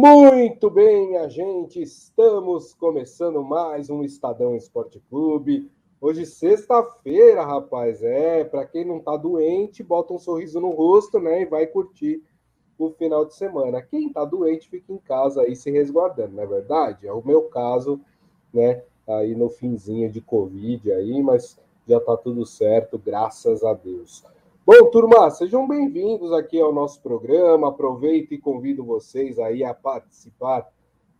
Muito 0.00 0.70
bem, 0.70 1.16
a 1.16 1.26
gente, 1.26 1.82
estamos 1.82 2.72
começando 2.72 3.42
mais 3.42 3.90
um 3.90 4.04
Estadão 4.04 4.54
Esporte 4.54 5.02
Clube. 5.10 5.68
Hoje, 6.00 6.24
sexta-feira, 6.24 7.44
rapaz, 7.44 8.00
é, 8.00 8.44
para 8.44 8.64
quem 8.64 8.84
não 8.84 9.00
tá 9.00 9.16
doente, 9.16 9.82
bota 9.82 10.12
um 10.12 10.18
sorriso 10.20 10.60
no 10.60 10.70
rosto, 10.70 11.18
né, 11.18 11.42
e 11.42 11.46
vai 11.46 11.66
curtir 11.66 12.22
o 12.78 12.90
final 12.90 13.24
de 13.24 13.34
semana. 13.34 13.82
Quem 13.82 14.12
tá 14.12 14.24
doente, 14.24 14.68
fica 14.68 14.92
em 14.92 14.98
casa 14.98 15.42
aí 15.42 15.56
se 15.56 15.68
resguardando, 15.68 16.36
não 16.36 16.44
é 16.44 16.46
verdade? 16.46 17.04
É 17.04 17.12
o 17.12 17.26
meu 17.26 17.48
caso, 17.48 18.00
né, 18.54 18.84
aí 19.04 19.34
no 19.34 19.50
finzinho 19.50 20.08
de 20.08 20.20
Covid 20.20 20.92
aí, 20.92 21.20
mas 21.24 21.58
já 21.88 21.98
tá 21.98 22.16
tudo 22.16 22.46
certo, 22.46 23.00
graças 23.04 23.64
a 23.64 23.74
Deus. 23.74 24.22
Bom, 24.70 24.90
turma, 24.90 25.30
sejam 25.30 25.66
bem-vindos 25.66 26.30
aqui 26.30 26.60
ao 26.60 26.74
nosso 26.74 27.00
programa. 27.00 27.68
Aproveito 27.68 28.32
e 28.32 28.38
convido 28.38 28.84
vocês 28.84 29.38
aí 29.38 29.64
a 29.64 29.72
participar 29.72 30.68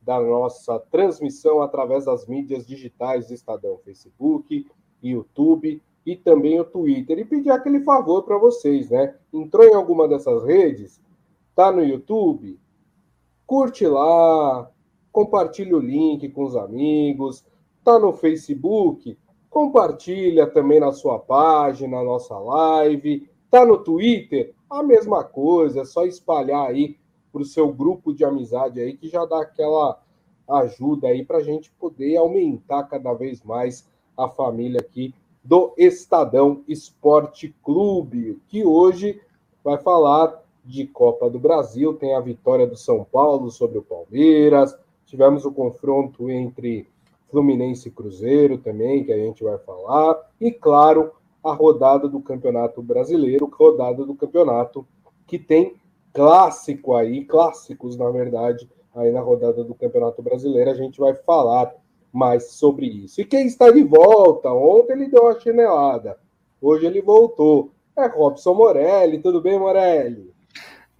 da 0.03 0.21
nossa 0.21 0.79
transmissão 0.79 1.63
através 1.63 2.05
das 2.05 2.27
mídias 2.27 2.67
digitais 2.67 3.29
do 3.29 3.33
Estadão, 3.33 3.79
Facebook, 3.79 4.67
YouTube 5.03 5.83
e 6.05 6.15
também 6.15 6.61
o 6.61 6.65
Twitter. 6.65 7.19
E 7.19 7.25
pedir 7.25 7.49
aquele 7.49 7.81
favor 7.81 8.23
para 8.23 8.37
vocês, 8.37 8.91
né? 8.91 9.17
Entrou 9.33 9.65
em 9.65 9.73
alguma 9.73 10.07
dessas 10.07 10.45
redes, 10.45 11.01
tá 11.55 11.73
no 11.73 11.83
YouTube, 11.83 12.61
curte 13.47 13.87
lá, 13.87 14.71
compartilha 15.11 15.75
o 15.75 15.81
link 15.81 16.29
com 16.29 16.45
os 16.45 16.55
amigos, 16.55 17.47
tá 17.83 17.99
no 17.99 18.13
Facebook, 18.13 19.17
compartilha 19.49 20.47
também 20.47 20.81
na 20.81 20.93
sua 20.93 21.19
página, 21.19 21.97
na 21.97 22.05
nossa 22.05 22.39
live 22.39 23.27
Tá 23.51 23.65
no 23.65 23.79
Twitter? 23.79 24.55
A 24.69 24.83
mesma 24.83 25.25
coisa, 25.25 25.81
é 25.81 25.85
só 25.85 26.05
espalhar 26.05 26.69
aí 26.69 26.97
para 27.33 27.43
o 27.43 27.47
seu 27.47 27.73
grupo 27.73 28.13
de 28.13 28.25
amizade 28.25 28.81
aí, 28.81 28.97
que 28.97 29.09
já 29.09 29.25
dá 29.25 29.41
aquela 29.41 30.01
ajuda 30.49 31.09
aí 31.09 31.25
para 31.25 31.39
a 31.39 31.43
gente 31.43 31.71
poder 31.73 32.17
aumentar 32.17 32.85
cada 32.85 33.13
vez 33.15 33.43
mais 33.43 33.89
a 34.17 34.29
família 34.29 34.81
aqui 34.81 35.15
do 35.45 35.73
Estadão 35.77 36.63
Esporte 36.67 37.55
Clube, 37.63 38.41
que 38.49 38.65
hoje 38.65 39.21
vai 39.63 39.79
falar 39.79 40.43
de 40.65 40.87
Copa 40.87 41.31
do 41.31 41.39
Brasil, 41.39 41.95
tem 41.95 42.15
a 42.15 42.21
vitória 42.21 42.67
do 42.67 42.77
São 42.77 43.05
Paulo 43.05 43.51
sobre 43.51 43.79
o 43.79 43.83
Palmeiras, 43.83 44.77
tivemos 45.07 45.47
o 45.47 45.53
confronto 45.53 46.31
entre 46.31 46.87
Fluminense 47.31 47.89
e 47.89 47.93
Cruzeiro 47.93 48.59
também, 48.59 49.05
que 49.05 49.13
a 49.13 49.17
gente 49.17 49.43
vai 49.43 49.57
falar, 49.59 50.19
e 50.41 50.51
claro, 50.51 51.13
a 51.49 51.55
rodada 51.55 52.09
do 52.09 52.21
Campeonato 52.21 52.83
Brasileiro, 52.83 53.51
rodada 53.53 54.05
do 54.05 54.15
campeonato 54.15 54.87
que 55.27 55.39
tem 55.39 55.77
clássico 56.13 56.95
aí, 56.95 57.25
clássicos 57.25 57.97
na 57.97 58.11
verdade, 58.11 58.69
aí 58.95 59.13
na 59.13 59.21
rodada 59.21 59.63
do 59.63 59.75
Campeonato 59.75 60.23
Brasileiro, 60.23 60.71
a 60.71 60.75
gente 60.75 60.99
vai 60.99 61.15
falar 61.15 61.75
mais 62.13 62.53
sobre 62.53 62.87
isso. 62.87 63.21
E 63.21 63.25
quem 63.25 63.47
está 63.47 63.71
de 63.71 63.83
volta, 63.83 64.51
ontem 64.51 64.95
ele 64.95 65.09
deu 65.09 65.23
uma 65.23 65.39
chinelada, 65.39 66.19
hoje 66.61 66.87
ele 66.87 67.03
voltou. 67.03 67.71
É 67.97 68.07
Robson 68.07 68.55
Morelli, 68.55 69.19
tudo 69.19 69.41
bem, 69.41 69.59
Morelli? 69.59 70.33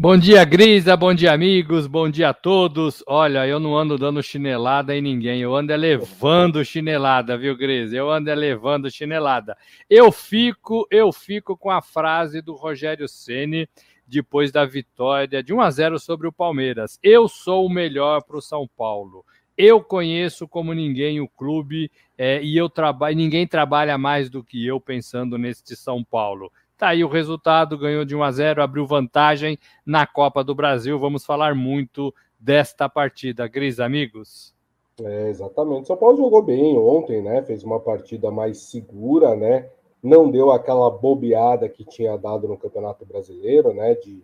Bom 0.01 0.17
dia, 0.17 0.45
Grisa, 0.45 0.97
bom 0.97 1.13
dia, 1.13 1.33
amigos, 1.33 1.89
bom 1.89 2.09
dia 2.09 2.29
a 2.29 2.33
todos. 2.33 3.03
Olha, 3.05 3.45
eu 3.49 3.59
não 3.59 3.77
ando 3.77 3.99
dando 3.99 4.23
chinelada 4.23 4.95
em 4.95 5.03
ninguém, 5.03 5.41
eu 5.41 5.57
ando 5.57 5.75
levando 5.75 6.65
chinelada, 6.65 7.37
viu, 7.37 7.57
Grisa? 7.57 7.97
Eu 7.97 8.09
ando 8.09 8.33
levando 8.33 8.89
chinelada. 8.89 9.59
Eu 9.91 10.13
fico, 10.13 10.87
eu 10.89 11.11
fico 11.11 11.57
com 11.57 11.69
a 11.69 11.83
frase 11.83 12.41
do 12.41 12.55
Rogério 12.55 13.09
Ceni 13.09 13.69
depois 14.07 14.53
da 14.53 14.65
vitória 14.65 15.43
de 15.43 15.53
1 15.53 15.61
a 15.61 15.69
0 15.69 15.99
sobre 15.99 16.29
o 16.29 16.33
Palmeiras. 16.33 16.97
Eu 17.03 17.27
sou 17.27 17.67
o 17.67 17.69
melhor 17.69 18.23
para 18.23 18.37
o 18.37 18.41
São 18.41 18.69
Paulo. 18.77 19.25
Eu 19.57 19.83
conheço 19.83 20.47
como 20.47 20.73
ninguém 20.73 21.21
o 21.21 21.29
clube 21.29 21.91
é, 22.17 22.41
e 22.41 22.57
eu 22.57 22.71
trabalho. 22.71 23.17
Ninguém 23.17 23.49
trabalha 23.49 23.99
mais 23.99 24.31
do 24.31 24.45
que 24.45 24.65
eu 24.65 24.81
pensando 24.81 25.37
neste 25.37 25.75
São 25.75 26.05
Paulo. 26.05 26.53
Tá 26.79 26.91
aí 26.91 27.03
o 27.03 27.09
resultado, 27.09 27.77
ganhou 27.77 28.05
de 28.05 28.15
1 28.15 28.23
a 28.23 28.31
0, 28.31 28.63
abriu 28.63 28.87
vantagem 28.87 29.59
na 29.85 30.07
Copa 30.07 30.45
do 30.45 30.55
Brasil. 30.55 30.97
Vamos 30.97 31.27
falar 31.27 31.53
muito 31.53 32.15
desta 32.39 32.89
partida, 32.89 33.49
Gris, 33.49 33.81
amigos. 33.81 34.55
É, 35.03 35.29
exatamente. 35.29 35.89
São 35.89 35.97
Paulo 35.97 36.17
jogou 36.17 36.41
bem 36.41 36.79
ontem, 36.79 37.21
né? 37.21 37.43
Fez 37.43 37.65
uma 37.65 37.81
partida 37.81 38.31
mais 38.31 38.59
segura, 38.59 39.35
né? 39.35 39.69
Não 40.01 40.31
deu 40.31 40.53
aquela 40.53 40.89
bobeada 40.89 41.69
que 41.69 41.85
tinha 41.85 42.17
dado 42.17 42.47
no 42.47 42.57
Campeonato 42.57 43.05
Brasileiro, 43.05 43.75
né? 43.75 43.97
De, 43.97 44.23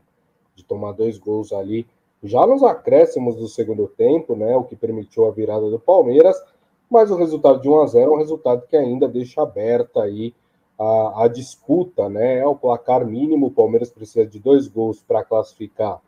de 0.55 0.65
tomar 0.65 0.93
dois 0.93 1.19
gols 1.19 1.53
ali 1.53 1.85
já 2.23 2.47
nos 2.47 2.63
acréscimos 2.63 3.35
do 3.35 3.49
segundo 3.49 3.89
tempo, 3.89 4.37
né? 4.37 4.57
O 4.57 4.63
que 4.63 4.77
permitiu 4.77 5.27
a 5.27 5.33
virada 5.33 5.69
do 5.69 5.81
Palmeiras. 5.81 6.41
Mas 6.89 7.11
o 7.11 7.17
resultado 7.17 7.61
de 7.61 7.69
1 7.69 7.81
a 7.81 7.87
0 7.87 8.13
é 8.13 8.15
um 8.15 8.19
resultado 8.19 8.65
que 8.69 8.77
ainda 8.77 9.09
deixa 9.09 9.43
aberta 9.43 10.03
aí 10.03 10.33
a, 10.79 11.25
a 11.25 11.29
disputa, 11.29 12.09
né? 12.09 12.39
É 12.39 12.47
o 12.47 12.57
placar 12.57 13.05
mínimo. 13.07 13.47
O 13.47 13.51
Palmeiras 13.51 13.91
precisa 13.91 14.27
de 14.27 14.39
dois 14.39 14.69
gols 14.69 15.03
para 15.03 15.25
classificar 15.25 16.01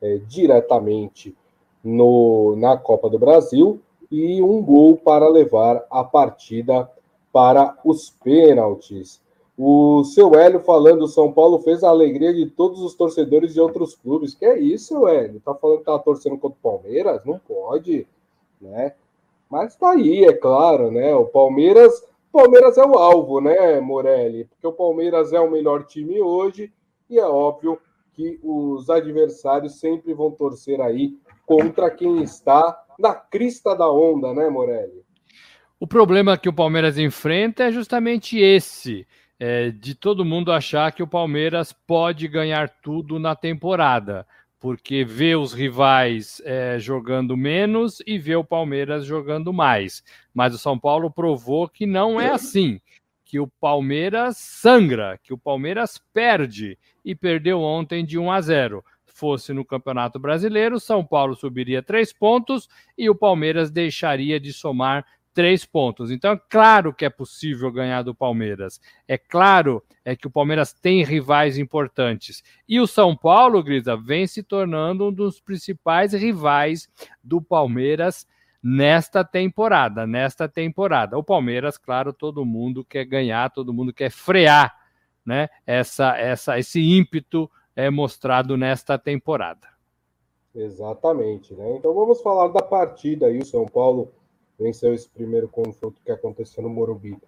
é, 0.00 0.18
diretamente 0.26 1.36
no, 1.82 2.56
na 2.56 2.76
Copa 2.76 3.08
do 3.08 3.18
Brasil 3.18 3.80
e 4.10 4.42
um 4.42 4.62
gol 4.62 4.96
para 4.96 5.28
levar 5.28 5.84
a 5.90 6.04
partida 6.04 6.90
para 7.32 7.76
os 7.84 8.10
pênaltis. 8.10 9.20
O 9.56 10.02
seu 10.04 10.34
Hélio 10.34 10.60
falando, 10.60 11.06
São 11.06 11.32
Paulo 11.32 11.58
fez 11.60 11.82
a 11.82 11.88
alegria 11.88 12.32
de 12.32 12.46
todos 12.46 12.80
os 12.82 12.94
torcedores 12.94 13.54
de 13.54 13.60
outros 13.60 13.94
clubes. 13.94 14.34
Que 14.34 14.44
é 14.44 14.58
isso, 14.58 15.06
Hélio? 15.06 15.40
Tá 15.40 15.54
falando 15.54 15.78
que 15.78 15.84
tá 15.84 15.98
torcendo 15.98 16.38
contra 16.38 16.58
o 16.58 16.62
Palmeiras? 16.62 17.24
Não 17.24 17.38
pode, 17.38 18.06
né? 18.60 18.94
Mas 19.50 19.76
tá 19.76 19.90
aí, 19.90 20.24
é 20.24 20.32
claro, 20.32 20.90
né? 20.90 21.14
O 21.14 21.26
Palmeiras 21.26 22.04
Palmeiras 22.32 22.78
é 22.78 22.84
o 22.84 22.94
alvo, 22.94 23.40
né, 23.40 23.78
Morelli? 23.80 24.46
Porque 24.46 24.66
o 24.66 24.72
Palmeiras 24.72 25.32
é 25.32 25.38
o 25.38 25.50
melhor 25.50 25.84
time 25.84 26.20
hoje 26.20 26.72
e 27.08 27.18
é 27.18 27.24
óbvio 27.24 27.78
que 28.14 28.40
os 28.42 28.88
adversários 28.88 29.78
sempre 29.78 30.14
vão 30.14 30.30
torcer 30.30 30.80
aí 30.80 31.14
contra 31.46 31.90
quem 31.90 32.22
está 32.22 32.82
na 32.98 33.14
crista 33.14 33.76
da 33.76 33.90
onda, 33.90 34.32
né, 34.32 34.48
Morelli? 34.48 35.02
O 35.78 35.86
problema 35.86 36.38
que 36.38 36.48
o 36.48 36.52
Palmeiras 36.52 36.96
enfrenta 36.96 37.64
é 37.64 37.72
justamente 37.72 38.38
esse. 38.38 39.06
É, 39.38 39.70
de 39.70 39.94
todo 39.94 40.24
mundo 40.24 40.52
achar 40.52 40.92
que 40.92 41.02
o 41.02 41.06
Palmeiras 41.06 41.72
pode 41.72 42.28
ganhar 42.28 42.68
tudo 42.80 43.18
na 43.18 43.34
temporada 43.34 44.24
porque 44.62 45.04
vê 45.04 45.34
os 45.34 45.52
rivais 45.52 46.40
é, 46.44 46.78
jogando 46.78 47.36
menos 47.36 48.00
e 48.06 48.16
vê 48.16 48.36
o 48.36 48.44
Palmeiras 48.44 49.04
jogando 49.04 49.52
mais. 49.52 50.04
Mas 50.32 50.54
o 50.54 50.58
São 50.58 50.78
Paulo 50.78 51.10
provou 51.10 51.68
que 51.68 51.84
não 51.84 52.20
é 52.20 52.30
assim, 52.30 52.80
que 53.24 53.40
o 53.40 53.48
Palmeiras 53.48 54.36
sangra, 54.36 55.18
que 55.20 55.34
o 55.34 55.38
Palmeiras 55.38 56.00
perde 56.14 56.78
e 57.04 57.12
perdeu 57.12 57.60
ontem 57.60 58.04
de 58.04 58.16
1 58.16 58.30
a 58.30 58.40
0. 58.40 58.84
Fosse 59.04 59.52
no 59.52 59.64
Campeonato 59.64 60.20
Brasileiro, 60.20 60.78
São 60.78 61.04
Paulo 61.04 61.34
subiria 61.34 61.82
três 61.82 62.12
pontos 62.12 62.68
e 62.96 63.10
o 63.10 63.16
Palmeiras 63.16 63.68
deixaria 63.68 64.38
de 64.38 64.52
somar 64.52 65.04
três 65.32 65.64
pontos. 65.64 66.10
Então, 66.10 66.32
é 66.32 66.40
claro 66.48 66.92
que 66.92 67.04
é 67.04 67.10
possível 67.10 67.70
ganhar 67.72 68.02
do 68.02 68.14
Palmeiras. 68.14 68.80
É 69.06 69.16
claro 69.16 69.82
é 70.04 70.16
que 70.16 70.26
o 70.26 70.30
Palmeiras 70.30 70.72
tem 70.72 71.04
rivais 71.04 71.58
importantes. 71.58 72.42
E 72.68 72.80
o 72.80 72.86
São 72.86 73.16
Paulo, 73.16 73.62
Grisa, 73.62 73.96
vem 73.96 74.26
se 74.26 74.42
tornando 74.42 75.08
um 75.08 75.12
dos 75.12 75.40
principais 75.40 76.12
rivais 76.12 76.88
do 77.22 77.40
Palmeiras 77.40 78.26
nesta 78.62 79.24
temporada, 79.24 80.06
nesta 80.06 80.48
temporada. 80.48 81.18
O 81.18 81.24
Palmeiras, 81.24 81.76
claro, 81.76 82.12
todo 82.12 82.44
mundo 82.44 82.84
quer 82.84 83.04
ganhar, 83.04 83.50
todo 83.50 83.72
mundo 83.72 83.92
quer 83.92 84.10
frear, 84.10 84.74
né? 85.24 85.48
Essa, 85.66 86.16
essa, 86.16 86.58
esse 86.58 86.80
ímpeto 86.80 87.50
é 87.74 87.90
mostrado 87.90 88.56
nesta 88.56 88.98
temporada. 88.98 89.72
Exatamente, 90.54 91.54
né? 91.54 91.76
Então 91.76 91.94
vamos 91.94 92.20
falar 92.20 92.48
da 92.48 92.62
partida 92.62 93.26
aí, 93.26 93.38
o 93.38 93.46
São 93.46 93.66
Paulo 93.66 94.12
venceu 94.62 94.94
esse 94.94 95.08
primeiro 95.08 95.48
confronto 95.48 96.00
que 96.04 96.12
aconteceu 96.12 96.62
no 96.62 96.68
Morumbi 96.70 97.18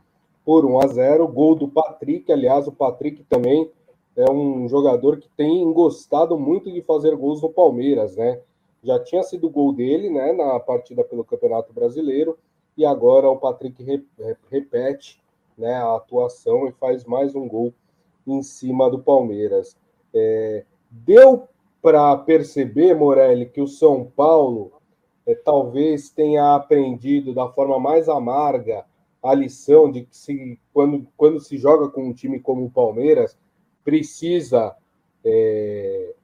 por 0.45 0.65
1 0.65 0.81
a 0.81 0.87
0 0.87 1.27
Gol 1.29 1.55
do 1.55 1.69
Patrick, 1.69 2.31
aliás, 2.31 2.67
o 2.67 2.73
Patrick 2.73 3.25
também 3.25 3.71
é 4.17 4.31
um 4.31 4.69
jogador 4.69 5.19
que 5.19 5.29
tem 5.31 5.73
gostado 5.73 6.39
muito 6.39 6.71
de 6.71 6.83
fazer 6.83 7.17
gols 7.17 7.43
no 7.43 7.51
Palmeiras, 7.51 8.15
né? 8.17 8.41
Já 8.83 9.03
tinha 9.03 9.23
sido 9.23 9.51
gol 9.51 9.73
dele, 9.73 10.11
né, 10.11 10.33
na 10.33 10.61
partida 10.61 11.03
pelo 11.03 11.25
Campeonato 11.25 11.73
Brasileiro, 11.73 12.39
e 12.77 12.85
agora 12.85 13.29
o 13.29 13.39
Patrick 13.39 13.83
repete, 14.51 15.21
né, 15.57 15.75
a 15.75 15.97
atuação 15.97 16.69
e 16.69 16.73
faz 16.73 17.05
mais 17.05 17.35
um 17.35 17.49
gol 17.49 17.73
em 18.27 18.43
cima 18.43 18.91
do 18.91 18.99
Palmeiras. 18.99 19.77
É, 20.13 20.65
deu 20.91 21.49
para 21.81 22.17
perceber, 22.19 22.95
Morelli, 22.95 23.47
que 23.47 23.61
o 23.61 23.67
São 23.67 24.05
Paulo 24.05 24.73
é, 25.27 25.35
talvez 25.35 26.11
tenha 26.11 26.55
aprendido 26.55 27.33
da 27.33 27.49
forma 27.49 27.79
mais 27.79 28.09
amarga 28.09 28.85
a 29.23 29.33
lição 29.33 29.91
de 29.91 30.03
que 30.03 30.17
se, 30.17 30.59
quando, 30.73 31.07
quando 31.17 31.41
se 31.41 31.57
joga 31.57 31.89
com 31.89 32.09
um 32.09 32.13
time 32.13 32.39
como 32.39 32.67
o 32.67 32.71
Palmeiras, 32.71 33.37
precisa 33.83 34.77
é, 35.25 36.15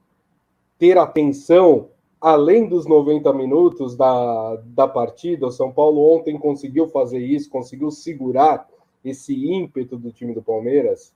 ter 0.79 0.99
atenção 0.99 1.88
além 2.20 2.69
dos 2.69 2.87
90 2.87 3.32
minutos 3.32 3.97
da, 3.97 4.56
da 4.67 4.87
partida, 4.87 5.46
o 5.46 5.50
São 5.50 5.73
Paulo 5.73 6.14
ontem 6.14 6.38
conseguiu 6.38 6.87
fazer 6.88 7.20
isso, 7.20 7.49
conseguiu 7.49 7.91
segurar 7.91 8.69
esse 9.03 9.35
ímpeto 9.50 9.96
do 9.96 10.12
time 10.12 10.35
do 10.35 10.43
Palmeiras? 10.43 11.14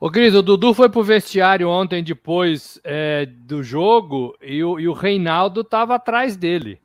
Ô, 0.00 0.08
Cris, 0.10 0.32
o 0.32 0.42
Dudu 0.42 0.72
foi 0.74 0.88
pro 0.88 1.02
vestiário 1.02 1.68
ontem 1.68 2.04
depois 2.04 2.80
é, 2.84 3.26
do 3.26 3.64
jogo 3.64 4.36
e 4.40 4.62
o, 4.62 4.78
e 4.78 4.86
o 4.86 4.92
Reinaldo 4.92 5.62
estava 5.62 5.96
atrás 5.96 6.36
dele. 6.36 6.80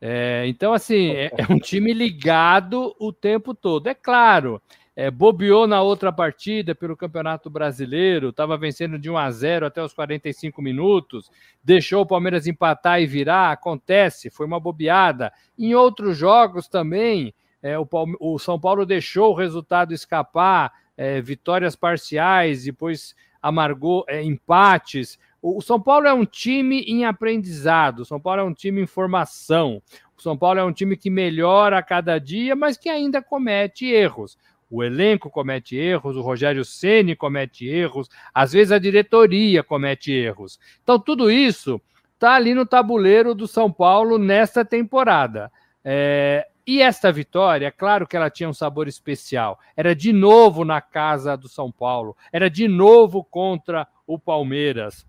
É, 0.00 0.44
então, 0.48 0.72
assim, 0.72 1.10
é, 1.10 1.26
é, 1.26 1.52
um 1.52 1.60
time 1.60 1.92
ligado 1.92 2.92
o 2.98 3.12
tempo 3.12 3.54
todo. 3.54 3.86
É 3.86 3.94
claro, 3.94 4.60
é, 4.96 5.12
bobeou 5.12 5.68
na 5.68 5.80
outra 5.80 6.12
partida 6.12 6.74
pelo 6.74 6.96
Campeonato 6.96 7.48
Brasileiro, 7.48 8.30
estava 8.30 8.58
vencendo 8.58 8.98
de 8.98 9.08
1 9.08 9.16
a 9.16 9.30
0 9.30 9.66
até 9.66 9.80
os 9.80 9.92
45 9.92 10.60
minutos, 10.60 11.30
deixou 11.62 12.02
o 12.02 12.06
Palmeiras 12.06 12.48
empatar 12.48 13.00
e 13.00 13.06
virar, 13.06 13.52
acontece, 13.52 14.28
foi 14.28 14.44
uma 14.44 14.58
bobeada. 14.58 15.32
Em 15.56 15.72
outros 15.76 16.18
jogos 16.18 16.66
também, 16.66 17.32
é, 17.62 17.78
o, 17.78 17.86
o, 18.18 18.38
São 18.40 18.58
Paulo 18.58 18.84
deixou 18.84 19.30
o 19.30 19.36
resultado 19.36 19.94
escapar, 19.94 20.72
é, 20.96 21.20
vitórias 21.20 21.76
parciais, 21.76 22.64
depois 22.64 23.14
amargou 23.42 24.04
é, 24.08 24.22
empates. 24.22 25.18
O, 25.40 25.60
São 25.60 25.80
Paulo 25.80 26.06
é 26.06 26.12
um 26.12 26.24
time 26.24 26.80
em 26.82 27.04
aprendizado, 27.04 28.00
o 28.00 28.04
São 28.04 28.20
Paulo 28.20 28.40
é 28.40 28.44
um 28.44 28.54
time 28.54 28.82
em 28.82 28.86
formação. 28.86 29.82
O 30.16 30.22
São 30.22 30.36
Paulo 30.36 30.58
é 30.58 30.64
um 30.64 30.72
time 30.72 30.96
que 30.96 31.10
melhora 31.10 31.78
a 31.78 31.82
cada 31.82 32.18
dia, 32.18 32.56
mas 32.56 32.76
que 32.76 32.88
ainda 32.88 33.20
comete 33.20 33.86
erros 33.86 34.38
o 34.70 34.82
elenco 34.82 35.30
comete 35.30 35.76
erros, 35.76 36.16
o 36.16 36.22
Rogério 36.22 36.64
Ceni 36.64 37.14
comete 37.14 37.66
erros, 37.66 38.08
às 38.34 38.52
vezes 38.52 38.72
a 38.72 38.78
diretoria 38.78 39.62
comete 39.62 40.12
erros. 40.12 40.58
Então, 40.82 40.98
tudo 40.98 41.30
isso 41.30 41.80
está 42.14 42.34
ali 42.34 42.54
no 42.54 42.66
tabuleiro 42.66 43.34
do 43.34 43.46
São 43.46 43.70
Paulo 43.70 44.18
nesta 44.18 44.64
temporada. 44.64 45.52
É, 45.88 46.48
e 46.66 46.82
esta 46.82 47.12
vitória, 47.12 47.70
claro 47.70 48.08
que 48.08 48.16
ela 48.16 48.28
tinha 48.28 48.48
um 48.48 48.52
sabor 48.52 48.88
especial. 48.88 49.56
Era 49.76 49.94
de 49.94 50.12
novo 50.12 50.64
na 50.64 50.80
casa 50.80 51.36
do 51.36 51.48
São 51.48 51.70
Paulo, 51.70 52.16
era 52.32 52.50
de 52.50 52.66
novo 52.66 53.22
contra 53.22 53.86
o 54.04 54.18
Palmeiras. 54.18 55.06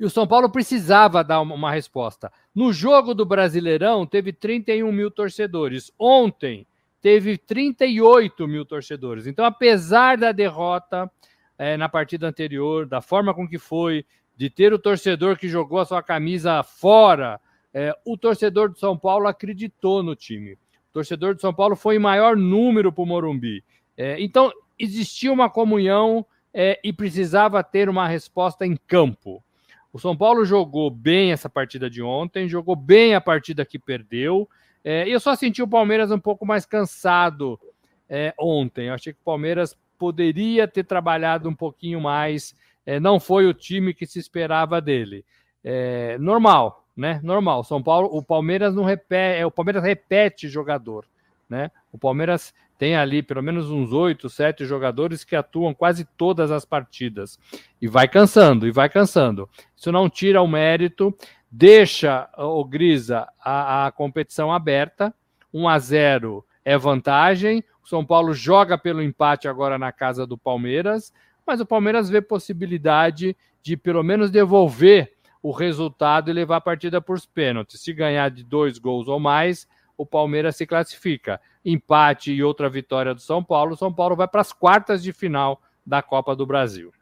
E 0.00 0.04
o 0.06 0.08
São 0.08 0.26
Paulo 0.26 0.48
precisava 0.48 1.22
dar 1.22 1.42
uma 1.42 1.70
resposta. 1.70 2.32
No 2.54 2.72
jogo 2.72 3.12
do 3.14 3.26
Brasileirão, 3.26 4.06
teve 4.06 4.32
31 4.32 4.90
mil 4.90 5.10
torcedores. 5.10 5.92
Ontem, 5.98 6.66
teve 7.02 7.36
38 7.36 8.48
mil 8.48 8.64
torcedores. 8.64 9.26
Então, 9.26 9.44
apesar 9.44 10.16
da 10.16 10.32
derrota 10.32 11.10
é, 11.58 11.76
na 11.76 11.88
partida 11.88 12.26
anterior, 12.26 12.86
da 12.86 13.02
forma 13.02 13.34
com 13.34 13.46
que 13.46 13.58
foi, 13.58 14.06
de 14.34 14.48
ter 14.48 14.72
o 14.72 14.78
torcedor 14.78 15.36
que 15.36 15.48
jogou 15.48 15.80
a 15.80 15.84
sua 15.84 16.02
camisa 16.02 16.62
fora, 16.62 17.38
é, 17.78 17.94
o 18.06 18.16
torcedor 18.16 18.70
do 18.70 18.78
São 18.78 18.96
Paulo 18.96 19.28
acreditou 19.28 20.02
no 20.02 20.16
time. 20.16 20.54
O 20.54 20.94
torcedor 20.94 21.34
do 21.34 21.42
São 21.42 21.52
Paulo 21.52 21.76
foi 21.76 21.96
em 21.96 21.98
maior 21.98 22.34
número 22.34 22.90
para 22.90 23.02
o 23.02 23.06
Morumbi. 23.06 23.62
É, 23.94 24.18
então, 24.18 24.50
existia 24.78 25.30
uma 25.30 25.50
comunhão 25.50 26.24
é, 26.54 26.80
e 26.82 26.90
precisava 26.90 27.62
ter 27.62 27.90
uma 27.90 28.08
resposta 28.08 28.64
em 28.64 28.78
campo. 28.86 29.44
O 29.92 29.98
São 29.98 30.16
Paulo 30.16 30.42
jogou 30.46 30.90
bem 30.90 31.32
essa 31.32 31.50
partida 31.50 31.90
de 31.90 32.02
ontem, 32.02 32.48
jogou 32.48 32.74
bem 32.74 33.14
a 33.14 33.20
partida 33.20 33.62
que 33.62 33.78
perdeu. 33.78 34.48
É, 34.82 35.06
eu 35.06 35.20
só 35.20 35.34
senti 35.34 35.62
o 35.62 35.68
Palmeiras 35.68 36.10
um 36.10 36.18
pouco 36.18 36.46
mais 36.46 36.64
cansado 36.64 37.60
é, 38.08 38.32
ontem. 38.40 38.86
Eu 38.86 38.94
achei 38.94 39.12
que 39.12 39.20
o 39.20 39.24
Palmeiras 39.24 39.76
poderia 39.98 40.66
ter 40.66 40.84
trabalhado 40.84 41.46
um 41.46 41.54
pouquinho 41.54 42.00
mais. 42.00 42.54
É, 42.86 42.98
não 42.98 43.20
foi 43.20 43.44
o 43.44 43.52
time 43.52 43.92
que 43.92 44.06
se 44.06 44.18
esperava 44.18 44.80
dele. 44.80 45.26
É, 45.62 46.16
normal, 46.18 46.85
né? 46.96 47.20
Normal. 47.22 47.64
São 47.64 47.82
Paulo, 47.82 48.08
o 48.10 48.22
Palmeiras 48.22 48.74
não 48.74 48.84
repete, 48.84 49.40
é, 49.40 49.46
o 49.46 49.50
Palmeiras 49.50 49.82
repete 49.82 50.48
jogador, 50.48 51.04
né? 51.48 51.70
O 51.92 51.98
Palmeiras 51.98 52.54
tem 52.78 52.94
ali 52.94 53.22
pelo 53.22 53.42
menos 53.42 53.70
uns 53.70 53.92
oito, 53.92 54.28
sete 54.28 54.64
jogadores 54.64 55.24
que 55.24 55.34
atuam 55.34 55.72
quase 55.72 56.04
todas 56.16 56.50
as 56.50 56.64
partidas 56.64 57.38
e 57.80 57.88
vai 57.88 58.06
cansando 58.06 58.66
e 58.66 58.70
vai 58.70 58.88
cansando. 58.88 59.48
Isso 59.74 59.90
não 59.90 60.10
tira 60.10 60.42
o 60.42 60.48
mérito 60.48 61.14
deixa 61.50 62.28
o 62.36 62.64
Grisa 62.64 63.26
a, 63.42 63.86
a 63.86 63.92
competição 63.92 64.52
aberta. 64.52 65.14
1 65.52 65.68
a 65.68 65.78
0 65.78 66.44
é 66.64 66.76
vantagem. 66.76 67.64
O 67.82 67.88
São 67.88 68.04
Paulo 68.04 68.34
joga 68.34 68.76
pelo 68.76 69.02
empate 69.02 69.48
agora 69.48 69.78
na 69.78 69.90
casa 69.90 70.26
do 70.26 70.36
Palmeiras, 70.36 71.14
mas 71.46 71.60
o 71.60 71.66
Palmeiras 71.66 72.10
vê 72.10 72.20
possibilidade 72.20 73.34
de 73.62 73.76
pelo 73.76 74.02
menos 74.02 74.30
devolver 74.30 75.15
o 75.46 75.52
resultado 75.52 76.28
e 76.28 76.32
levar 76.32 76.56
a 76.56 76.60
partida 76.60 77.00
por 77.00 77.16
pênaltis. 77.32 77.80
Se 77.80 77.92
ganhar 77.92 78.32
de 78.32 78.42
dois 78.42 78.78
gols 78.78 79.06
ou 79.06 79.20
mais, 79.20 79.64
o 79.96 80.04
Palmeiras 80.04 80.56
se 80.56 80.66
classifica. 80.66 81.40
Empate 81.64 82.32
e 82.32 82.42
outra 82.42 82.68
vitória 82.68 83.14
do 83.14 83.20
São 83.20 83.44
Paulo, 83.44 83.74
o 83.74 83.76
São 83.76 83.94
Paulo 83.94 84.16
vai 84.16 84.26
para 84.26 84.40
as 84.40 84.52
quartas 84.52 85.04
de 85.04 85.12
final 85.12 85.60
da 85.86 86.02
Copa 86.02 86.34
do 86.34 86.44
Brasil. 86.44 86.92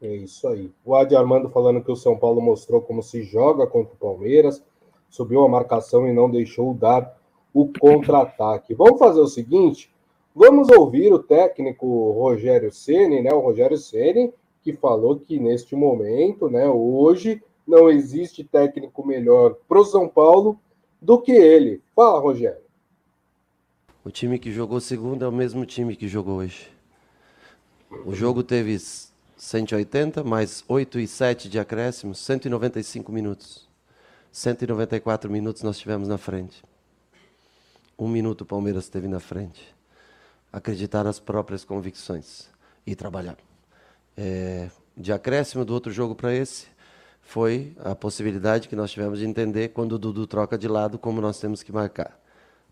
É 0.00 0.08
isso 0.16 0.48
aí. 0.48 0.72
O 0.82 0.94
Adi 0.94 1.14
Armando 1.14 1.50
falando 1.50 1.84
que 1.84 1.92
o 1.92 1.96
São 1.96 2.16
Paulo 2.16 2.40
mostrou 2.40 2.80
como 2.80 3.02
se 3.02 3.24
joga 3.24 3.66
contra 3.66 3.92
o 3.92 3.98
Palmeiras, 3.98 4.64
subiu 5.10 5.44
a 5.44 5.48
marcação 5.50 6.08
e 6.08 6.14
não 6.14 6.30
deixou 6.30 6.72
dar 6.72 7.14
o 7.52 7.70
contra-ataque. 7.78 8.74
Vamos 8.74 8.98
fazer 8.98 9.20
o 9.20 9.26
seguinte: 9.26 9.92
vamos 10.34 10.70
ouvir 10.70 11.12
o 11.12 11.18
técnico 11.18 12.12
Rogério 12.12 12.72
Ceni, 12.72 13.20
né? 13.20 13.34
O 13.34 13.40
Rogério 13.40 13.76
Ceni 13.76 14.32
que 14.62 14.72
falou 14.72 15.18
que 15.18 15.38
neste 15.38 15.74
momento, 15.74 16.48
né, 16.48 16.66
hoje 16.68 17.42
não 17.66 17.90
existe 17.90 18.44
técnico 18.44 19.06
melhor 19.06 19.56
para 19.68 19.80
o 19.80 19.84
São 19.84 20.08
Paulo 20.08 20.58
do 21.00 21.20
que 21.20 21.32
ele. 21.32 21.82
Fala, 21.94 22.20
Rogério. 22.20 22.62
O 24.04 24.10
time 24.10 24.38
que 24.38 24.50
jogou 24.50 24.80
segunda 24.80 25.24
é 25.24 25.28
o 25.28 25.32
mesmo 25.32 25.64
time 25.64 25.94
que 25.94 26.08
jogou 26.08 26.38
hoje. 26.38 26.68
O 28.04 28.14
jogo 28.14 28.42
teve 28.42 28.78
180 29.36 30.24
mais 30.24 30.64
8 30.66 30.98
e 30.98 31.06
7 31.06 31.48
de 31.48 31.58
acréscimo, 31.58 32.14
195 32.14 33.12
minutos. 33.12 33.68
194 34.32 35.30
minutos 35.30 35.62
nós 35.62 35.78
tivemos 35.78 36.08
na 36.08 36.18
frente. 36.18 36.64
Um 37.98 38.08
minuto 38.08 38.40
o 38.40 38.46
Palmeiras 38.46 38.88
teve 38.88 39.06
na 39.06 39.20
frente. 39.20 39.74
Acreditar 40.52 41.04
nas 41.04 41.20
próprias 41.20 41.64
convicções 41.64 42.48
e 42.86 42.96
trabalhar. 42.96 43.36
É, 44.16 44.70
de 44.96 45.12
acréscimo 45.12 45.64
do 45.64 45.72
outro 45.72 45.92
jogo 45.92 46.14
para 46.14 46.34
esse, 46.34 46.66
foi 47.22 47.72
a 47.82 47.94
possibilidade 47.94 48.68
que 48.68 48.76
nós 48.76 48.90
tivemos 48.90 49.20
de 49.20 49.26
entender 49.26 49.68
quando 49.68 49.92
o 49.92 49.98
Dudu 49.98 50.26
troca 50.26 50.58
de 50.58 50.68
lado 50.68 50.98
como 50.98 51.20
nós 51.20 51.38
temos 51.40 51.62
que 51.62 51.72
marcar. 51.72 52.18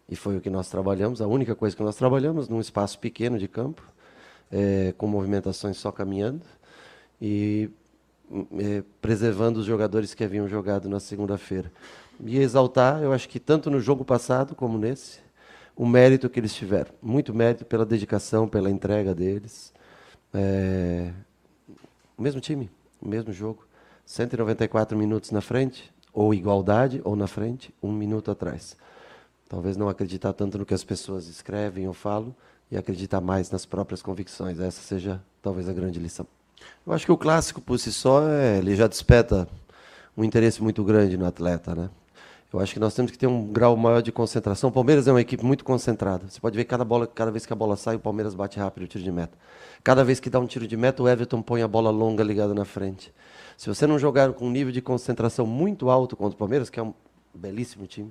E 0.08 0.16
foi 0.16 0.36
o 0.36 0.40
que 0.40 0.50
nós 0.50 0.68
trabalhamos, 0.68 1.22
a 1.22 1.26
única 1.26 1.54
coisa 1.54 1.74
que 1.74 1.82
nós 1.82 1.96
trabalhamos 1.96 2.48
num 2.48 2.60
espaço 2.60 2.98
pequeno 2.98 3.38
de 3.38 3.46
campo, 3.46 3.82
é, 4.50 4.92
com 4.98 5.06
movimentações 5.06 5.76
só 5.76 5.92
caminhando 5.92 6.42
e 7.22 7.70
é, 8.58 8.82
preservando 9.00 9.60
os 9.60 9.66
jogadores 9.66 10.14
que 10.14 10.24
haviam 10.24 10.48
jogado 10.48 10.88
na 10.88 10.98
segunda-feira. 10.98 11.70
E 12.24 12.38
exaltar, 12.38 13.02
eu 13.02 13.12
acho 13.12 13.28
que 13.28 13.38
tanto 13.38 13.70
no 13.70 13.80
jogo 13.80 14.04
passado 14.04 14.54
como 14.54 14.76
nesse, 14.76 15.20
o 15.76 15.86
mérito 15.86 16.28
que 16.28 16.38
eles 16.38 16.54
tiveram. 16.54 16.90
Muito 17.00 17.32
mérito 17.32 17.64
pela 17.64 17.86
dedicação, 17.86 18.48
pela 18.48 18.70
entrega 18.70 19.14
deles. 19.14 19.72
É, 20.34 21.10
o 22.18 22.22
mesmo 22.22 22.40
time, 22.40 22.70
o 23.00 23.08
mesmo 23.08 23.32
jogo. 23.32 23.64
194 24.10 24.98
minutos 24.98 25.30
na 25.30 25.40
frente, 25.40 25.88
ou 26.12 26.34
igualdade, 26.34 27.00
ou 27.04 27.14
na 27.14 27.28
frente, 27.28 27.72
um 27.80 27.92
minuto 27.92 28.28
atrás. 28.28 28.76
Talvez 29.48 29.76
não 29.76 29.88
acreditar 29.88 30.32
tanto 30.32 30.58
no 30.58 30.66
que 30.66 30.74
as 30.74 30.82
pessoas 30.82 31.28
escrevem 31.28 31.86
ou 31.86 31.94
falam 31.94 32.34
e 32.72 32.76
acreditar 32.76 33.20
mais 33.20 33.52
nas 33.52 33.64
próprias 33.64 34.02
convicções. 34.02 34.58
Essa 34.58 34.82
seja 34.82 35.22
talvez 35.40 35.68
a 35.68 35.72
grande 35.72 36.00
lição. 36.00 36.26
Eu 36.84 36.92
acho 36.92 37.06
que 37.06 37.12
o 37.12 37.16
clássico 37.16 37.60
por 37.60 37.78
si 37.78 37.92
só, 37.92 38.28
é, 38.28 38.58
ele 38.58 38.74
já 38.74 38.88
desperta 38.88 39.46
um 40.16 40.24
interesse 40.24 40.60
muito 40.60 40.82
grande 40.82 41.16
no 41.16 41.24
atleta, 41.24 41.72
né? 41.76 41.88
Eu 42.52 42.58
acho 42.58 42.74
que 42.74 42.80
nós 42.80 42.92
temos 42.92 43.12
que 43.12 43.18
ter 43.18 43.28
um 43.28 43.46
grau 43.46 43.76
maior 43.76 44.02
de 44.02 44.10
concentração. 44.10 44.70
O 44.70 44.72
Palmeiras 44.72 45.06
é 45.06 45.12
uma 45.12 45.20
equipe 45.20 45.44
muito 45.44 45.64
concentrada. 45.64 46.28
Você 46.28 46.40
pode 46.40 46.56
ver 46.56 46.64
cada 46.64 46.84
bola, 46.84 47.06
cada 47.06 47.30
vez 47.30 47.46
que 47.46 47.52
a 47.52 47.56
bola 47.56 47.76
sai, 47.76 47.94
o 47.94 48.00
Palmeiras 48.00 48.34
bate 48.34 48.58
rápido 48.58 48.82
o 48.82 48.86
tiro 48.88 49.04
de 49.04 49.12
meta. 49.12 49.38
Cada 49.84 50.02
vez 50.02 50.18
que 50.18 50.28
dá 50.28 50.40
um 50.40 50.48
tiro 50.48 50.66
de 50.66 50.76
meta, 50.76 51.00
o 51.00 51.08
Everton 51.08 51.40
põe 51.40 51.62
a 51.62 51.68
bola 51.68 51.90
longa 51.90 52.24
ligada 52.24 52.52
na 52.52 52.64
frente. 52.64 53.12
Se 53.60 53.68
você 53.68 53.86
não 53.86 53.98
jogar 53.98 54.32
com 54.32 54.46
um 54.46 54.50
nível 54.50 54.72
de 54.72 54.80
concentração 54.80 55.46
muito 55.46 55.90
alto 55.90 56.16
contra 56.16 56.34
o 56.34 56.38
Palmeiras, 56.38 56.70
que 56.70 56.80
é 56.80 56.82
um 56.82 56.94
belíssimo 57.34 57.86
time, 57.86 58.10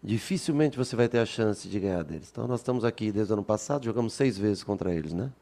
dificilmente 0.00 0.76
você 0.76 0.94
vai 0.94 1.08
ter 1.08 1.18
a 1.18 1.26
chance 1.26 1.68
de 1.68 1.80
ganhar 1.80 2.04
deles. 2.04 2.28
Então 2.30 2.46
nós 2.46 2.60
estamos 2.60 2.84
aqui 2.84 3.10
desde 3.10 3.32
o 3.32 3.34
ano 3.34 3.42
passado, 3.42 3.84
jogamos 3.84 4.12
seis 4.12 4.38
vezes 4.38 4.62
contra 4.62 4.94
eles, 4.94 5.12
né? 5.12 5.32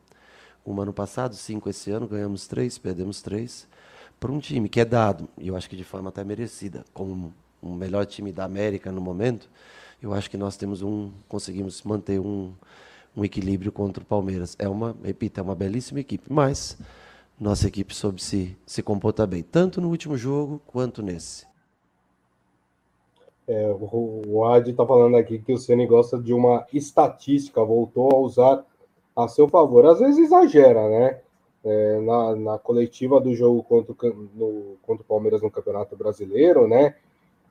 um 0.65 0.81
ano 0.81 0.91
passado, 0.91 1.35
cinco 1.35 1.69
esse 1.69 1.91
ano, 1.91 2.09
ganhamos 2.09 2.47
três, 2.47 2.79
perdemos 2.79 3.21
três. 3.21 3.69
Para 4.19 4.33
um 4.33 4.39
time 4.39 4.71
que 4.71 4.81
é 4.81 4.87
dado, 4.87 5.29
e 5.37 5.49
eu 5.49 5.55
acho 5.55 5.69
que 5.69 5.77
de 5.77 5.85
forma 5.85 6.09
até 6.09 6.25
merecida, 6.25 6.83
como 6.95 7.35
o 7.61 7.75
melhor 7.75 8.07
time 8.07 8.33
da 8.33 8.45
América 8.45 8.91
no 8.91 9.03
momento, 9.03 9.51
eu 10.03 10.15
acho 10.15 10.31
que 10.31 10.39
nós 10.39 10.57
temos 10.57 10.81
um, 10.81 11.13
conseguimos 11.29 11.83
manter 11.83 12.19
um, 12.19 12.55
um 13.15 13.23
equilíbrio 13.23 13.71
contra 13.71 14.03
o 14.03 14.07
Palmeiras. 14.07 14.57
É 14.59 14.67
uma, 14.67 14.97
repito, 15.05 15.41
é 15.41 15.43
uma 15.43 15.55
belíssima 15.55 16.01
equipe, 16.01 16.25
mas 16.33 16.79
nossa 17.39 17.69
equipe 17.69 17.95
soube 17.95 18.23
se, 18.23 18.57
se 18.67 18.83
comportar 18.83 19.27
bem, 19.27 19.43
tanto 19.43 19.81
no 19.81 19.89
último 19.91 20.17
jogo 20.17 20.61
quanto 20.67 21.03
nesse. 21.03 21.47
É, 23.47 23.71
o, 23.71 24.23
o 24.27 24.45
Ad 24.45 24.69
está 24.69 24.85
falando 24.85 25.17
aqui 25.17 25.39
que 25.39 25.53
o 25.53 25.59
Ceni 25.59 25.87
gosta 25.87 26.19
de 26.19 26.33
uma 26.33 26.67
estatística, 26.73 27.63
voltou 27.63 28.11
a 28.13 28.19
usar 28.19 28.65
a 29.15 29.29
seu 29.29 29.49
favor. 29.49 29.87
Às 29.87 30.01
vezes 30.01 30.19
exagera, 30.19 30.89
né? 30.89 31.21
É, 31.65 32.01
na, 32.01 32.37
na 32.37 32.59
coletiva 32.59 33.21
do 33.21 33.35
jogo 33.35 33.63
contra 33.63 33.93
o, 33.93 34.29
no, 34.35 34.77
contra 34.83 35.03
o 35.03 35.07
Palmeiras 35.07 35.43
no 35.43 35.51
Campeonato 35.51 35.97
Brasileiro, 35.97 36.67
né? 36.67 36.95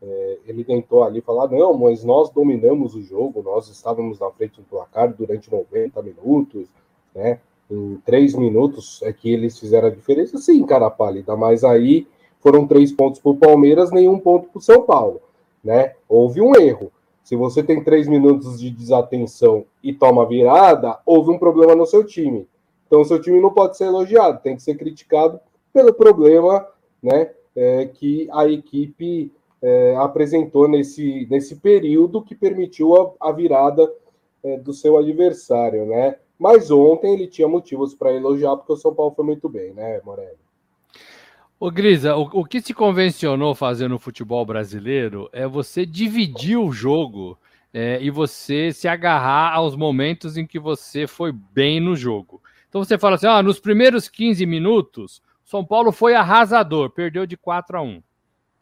É, 0.01 0.39
ele 0.45 0.63
tentou 0.63 1.03
ali 1.03 1.21
falar: 1.21 1.49
não, 1.49 1.73
mas 1.73 2.03
nós 2.03 2.29
dominamos 2.29 2.95
o 2.95 3.01
jogo, 3.01 3.41
nós 3.41 3.69
estávamos 3.69 4.19
na 4.19 4.29
frente 4.31 4.59
do 4.61 4.67
placar 4.67 5.13
durante 5.13 5.51
90 5.51 6.01
minutos, 6.01 6.67
né? 7.13 7.39
Em 7.69 7.97
três 8.05 8.35
minutos 8.35 9.01
é 9.01 9.11
que 9.11 9.31
eles 9.31 9.59
fizeram 9.59 9.87
a 9.87 9.91
diferença. 9.91 10.37
Sim, 10.37 10.65
cara 10.65 10.89
pálida, 10.89 11.35
mas 11.35 11.63
aí 11.63 12.07
foram 12.39 12.67
três 12.67 12.91
pontos 12.91 13.19
para 13.19 13.31
o 13.31 13.37
Palmeiras, 13.37 13.91
nenhum 13.91 14.19
ponto 14.19 14.49
para 14.49 14.59
o 14.59 14.61
São 14.61 14.83
Paulo, 14.83 15.19
né? 15.63 15.93
Houve 16.07 16.41
um 16.41 16.55
erro. 16.55 16.91
Se 17.23 17.35
você 17.35 17.63
tem 17.63 17.83
três 17.83 18.07
minutos 18.07 18.59
de 18.59 18.69
desatenção 18.69 19.65
e 19.81 19.91
toma 19.91 20.27
virada, 20.27 20.99
houve 21.03 21.31
um 21.31 21.39
problema 21.39 21.73
no 21.73 21.87
seu 21.87 22.03
time. 22.03 22.47
Então, 22.85 23.03
seu 23.03 23.19
time 23.19 23.41
não 23.41 23.51
pode 23.51 23.75
ser 23.75 23.85
elogiado, 23.85 24.43
tem 24.43 24.55
que 24.55 24.61
ser 24.61 24.75
criticado 24.75 25.39
pelo 25.73 25.91
problema, 25.91 26.67
né? 27.01 27.31
É, 27.55 27.85
que 27.85 28.27
a 28.31 28.47
equipe 28.47 29.31
é, 29.59 29.95
apresentou 29.95 30.67
nesse, 30.67 31.25
nesse 31.31 31.55
período 31.55 32.21
que 32.21 32.35
permitiu 32.35 32.95
a, 33.19 33.29
a 33.29 33.31
virada 33.31 33.91
é, 34.43 34.57
do 34.57 34.71
seu 34.71 34.95
adversário, 34.95 35.85
né? 35.87 36.17
Mas 36.37 36.69
ontem 36.69 37.13
ele 37.13 37.27
tinha 37.27 37.47
motivos 37.47 37.93
para 37.93 38.13
elogiar, 38.13 38.55
porque 38.57 38.73
o 38.73 38.77
São 38.77 38.93
Paulo 38.93 39.13
foi 39.15 39.25
muito 39.25 39.47
bem, 39.47 39.73
né, 39.73 40.01
Morelli? 40.03 40.37
Ô 41.57 41.71
Grisa, 41.71 42.15
o, 42.15 42.23
o, 42.33 42.45
que 42.45 42.61
se 42.61 42.73
convencionou 42.73 43.55
fazer 43.55 43.87
no 43.87 43.97
futebol 43.97 44.45
brasileiro 44.45 45.29
é 45.31 45.47
você 45.47 45.85
dividir 45.85 46.57
o 46.57 46.71
jogo 46.71 47.39
é, 47.73 47.97
e 48.01 48.09
você 48.09 48.73
se 48.73 48.87
agarrar 48.87 49.53
aos 49.53 49.75
momentos 49.75 50.35
em 50.35 50.45
que 50.45 50.59
você 50.59 51.07
foi 51.07 51.31
bem 51.31 51.79
no 51.79 51.95
jogo. 51.95 52.41
Então 52.67 52.83
você 52.83 52.97
fala 52.97 53.15
assim: 53.15 53.27
ah, 53.27 53.41
nos 53.41 53.57
primeiros 53.57 54.09
15 54.09 54.45
minutos, 54.45 55.21
São 55.45 55.63
Paulo 55.63 55.93
foi 55.93 56.13
arrasador, 56.13 56.89
perdeu 56.89 57.25
de 57.25 57.37
4 57.37 57.77
a 57.77 57.81
1. 57.81 58.03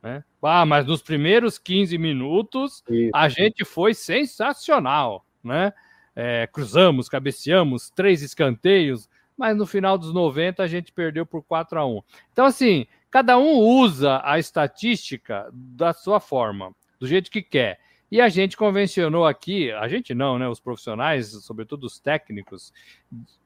Né? 0.03 0.23
Ah, 0.41 0.65
mas 0.65 0.85
nos 0.85 1.01
primeiros 1.01 1.57
15 1.57 1.97
minutos 1.97 2.83
Isso. 2.87 3.11
a 3.15 3.27
gente 3.27 3.65
foi 3.65 3.93
sensacional, 3.93 5.25
né? 5.43 5.73
É, 6.15 6.48
cruzamos, 6.48 7.10
cabeceamos, 7.10 7.89
três 7.89 8.22
escanteios, 8.22 9.10
mas 9.38 9.58
no 9.58 9.65
final 9.65 9.98
dos 9.98 10.13
90 10.13 10.62
a 10.62 10.67
gente 10.67 10.91
perdeu 10.91 11.25
por 11.25 11.43
4 11.43 11.79
a 11.79 11.86
1. 11.86 12.01
Então, 12.32 12.46
assim, 12.46 12.86
cada 13.10 13.38
um 13.38 13.58
usa 13.58 14.22
a 14.24 14.39
estatística 14.39 15.50
da 15.51 15.93
sua 15.93 16.20
forma, 16.20 16.72
do 17.00 17.08
jeito 17.08 17.32
que 17.32 17.41
quer. 17.41 17.79
E 18.13 18.22
a 18.22 18.29
gente 18.29 18.55
convencionou 18.55 19.25
aqui, 19.25 19.72
a 19.72 19.88
gente 19.88 20.13
não, 20.13 20.38
né? 20.38 20.48
Os 20.48 20.60
profissionais, 20.60 21.32
sobretudo 21.43 21.86
os 21.86 22.00
técnicos, 22.00 22.72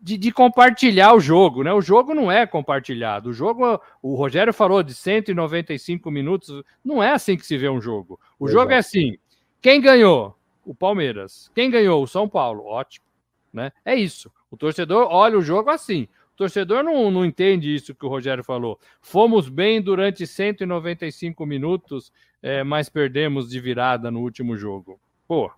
de, 0.01 0.17
de, 0.17 0.29
compartilhar 0.29 1.13
o 1.13 1.21
jogo, 1.21 1.63
né? 1.63 1.71
O 1.71 1.79
jogo 1.79 2.13
não 2.13 2.29
é 2.29 2.45
compartilhado. 2.45 3.29
O 3.29 3.33
jogo, 3.33 3.81
o 4.01 4.13
Rogério 4.15 4.53
falou 4.53 4.83
de 4.83 4.93
195 4.93 6.11
minutos, 6.11 6.61
não 6.83 7.01
é 7.01 7.11
assim 7.11 7.37
que 7.37 7.45
se 7.45 7.57
vê 7.57 7.69
um 7.69 7.79
jogo. 7.79 8.19
O 8.37 8.45
Exato. 8.45 8.59
jogo 8.59 8.73
é 8.73 8.77
assim: 8.77 9.17
quem 9.61 9.79
ganhou? 9.79 10.36
O 10.67 10.75
Palmeiras. 10.75 11.49
Quem 11.55 11.71
ganhou? 11.71 12.03
O 12.03 12.07
São 12.07 12.27
Paulo. 12.27 12.65
Ótimo. 12.65 13.05
Né? 13.53 13.71
É 13.85 13.95
isso. 13.95 14.29
O 14.51 14.57
torcedor 14.57 15.07
olha 15.09 15.37
o 15.37 15.41
jogo 15.41 15.69
assim. 15.69 16.09
O 16.33 16.37
torcedor 16.37 16.83
não, 16.83 17.09
não 17.09 17.25
entende 17.25 17.73
isso 17.73 17.95
que 17.95 18.05
o 18.05 18.09
Rogério 18.09 18.43
falou. 18.43 18.77
Fomos 19.01 19.47
bem 19.47 19.81
durante 19.81 20.27
195 20.27 21.45
minutos, 21.45 22.11
é, 22.43 22.65
mas 22.65 22.89
perdemos 22.89 23.49
de 23.49 23.61
virada 23.61 24.11
no 24.11 24.19
último 24.19 24.57
jogo. 24.57 24.99
Pô, 25.25 25.49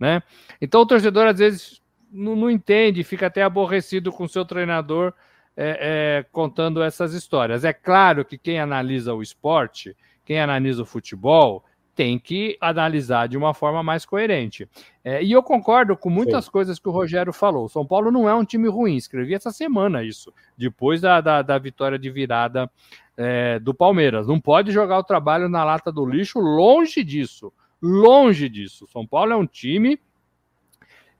né? 0.00 0.22
Então 0.58 0.80
o 0.80 0.86
torcedor 0.86 1.26
às 1.26 1.38
vezes 1.38 1.82
não, 2.10 2.34
não 2.34 2.50
entende, 2.50 3.04
fica 3.04 3.26
até 3.26 3.42
aborrecido 3.42 4.10
com 4.10 4.24
o 4.24 4.28
seu 4.28 4.46
treinador 4.46 5.12
é, 5.54 6.20
é, 6.20 6.26
contando 6.32 6.82
essas 6.82 7.12
histórias. 7.12 7.64
É 7.64 7.72
claro 7.74 8.24
que 8.24 8.38
quem 8.38 8.58
analisa 8.58 9.12
o 9.12 9.22
esporte, 9.22 9.94
quem 10.24 10.40
analisa 10.40 10.82
o 10.82 10.86
futebol, 10.86 11.62
tem 11.94 12.18
que 12.18 12.56
analisar 12.60 13.28
de 13.28 13.36
uma 13.36 13.54
forma 13.54 13.82
mais 13.82 14.04
coerente. 14.04 14.68
É, 15.04 15.22
e 15.22 15.32
eu 15.32 15.42
concordo 15.42 15.96
com 15.96 16.10
muitas 16.10 16.46
Sim. 16.46 16.50
coisas 16.50 16.78
que 16.78 16.88
o 16.88 16.92
Rogério 16.92 17.32
falou. 17.32 17.68
São 17.68 17.86
Paulo 17.86 18.10
não 18.10 18.28
é 18.28 18.34
um 18.34 18.44
time 18.44 18.68
ruim, 18.68 18.96
escrevi 18.96 19.34
essa 19.34 19.50
semana 19.50 20.02
isso, 20.02 20.32
depois 20.56 21.00
da, 21.00 21.20
da, 21.20 21.42
da 21.42 21.58
vitória 21.58 21.98
de 21.98 22.10
virada 22.10 22.70
é, 23.16 23.58
do 23.58 23.72
Palmeiras. 23.72 24.26
Não 24.26 24.40
pode 24.40 24.72
jogar 24.72 24.98
o 24.98 25.04
trabalho 25.04 25.48
na 25.48 25.64
lata 25.64 25.92
do 25.92 26.04
lixo, 26.04 26.40
longe 26.40 27.04
disso. 27.04 27.52
Longe 27.80 28.48
disso. 28.48 28.86
São 28.90 29.06
Paulo 29.06 29.32
é 29.32 29.36
um 29.36 29.46
time 29.46 30.00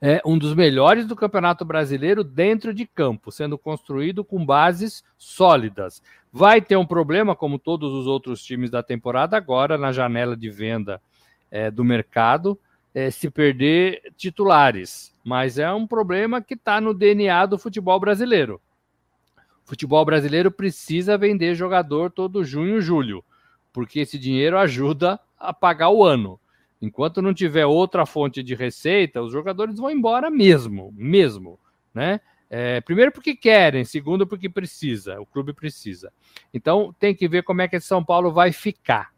é 0.07 0.21
um 0.23 0.37
dos 0.37 0.53
melhores 0.53 1.07
do 1.07 1.15
Campeonato 1.15 1.65
Brasileiro 1.65 2.23
dentro 2.23 2.71
de 2.71 2.85
campo, 2.85 3.31
sendo 3.31 3.57
construído 3.57 4.23
com 4.23 4.45
bases 4.45 5.03
sólidas. 5.17 5.99
Vai 6.31 6.61
ter 6.61 6.75
um 6.75 6.85
problema, 6.85 7.35
como 7.35 7.57
todos 7.57 7.91
os 7.91 8.05
outros 8.05 8.43
times 8.43 8.69
da 8.69 8.83
temporada, 8.83 9.35
agora 9.35 9.79
na 9.79 9.91
janela 9.91 10.37
de 10.37 10.47
venda 10.47 11.01
é, 11.49 11.71
do 11.71 11.83
mercado, 11.83 12.55
é, 12.93 13.09
se 13.09 13.31
perder 13.31 14.13
titulares. 14.15 15.11
Mas 15.23 15.57
é 15.57 15.73
um 15.73 15.87
problema 15.87 16.39
que 16.39 16.53
está 16.53 16.79
no 16.79 16.93
DNA 16.93 17.47
do 17.47 17.57
futebol 17.57 17.99
brasileiro. 17.99 18.61
O 19.65 19.69
futebol 19.69 20.05
brasileiro 20.05 20.51
precisa 20.51 21.17
vender 21.17 21.55
jogador 21.55 22.11
todo 22.11 22.45
junho 22.45 22.77
e 22.77 22.81
julho, 22.81 23.25
porque 23.73 24.01
esse 24.01 24.19
dinheiro 24.19 24.55
ajuda 24.59 25.19
a 25.39 25.51
pagar 25.51 25.89
o 25.89 26.03
ano. 26.03 26.39
Enquanto 26.81 27.21
não 27.21 27.33
tiver 27.33 27.65
outra 27.65 28.05
fonte 28.05 28.43
de 28.43 28.53
receita, 28.53 29.21
os 29.21 29.31
jogadores 29.31 29.77
vão 29.77 29.89
embora 29.89 30.29
mesmo, 30.29 30.93
mesmo, 30.95 31.59
né? 31.93 32.19
É, 32.49 32.79
primeiro 32.81 33.11
porque 33.11 33.35
querem, 33.35 33.83
segundo 33.83 34.27
porque 34.27 34.47
precisa, 34.47 35.19
o 35.19 35.25
clube 35.25 35.51
precisa. 35.53 36.13
Então 36.53 36.93
tem 36.99 37.15
que 37.15 37.27
ver 37.27 37.43
como 37.43 37.61
é 37.61 37.67
que 37.67 37.75
esse 37.75 37.87
São 37.87 38.03
Paulo 38.03 38.31
vai 38.31 38.51
ficar. 38.51 39.15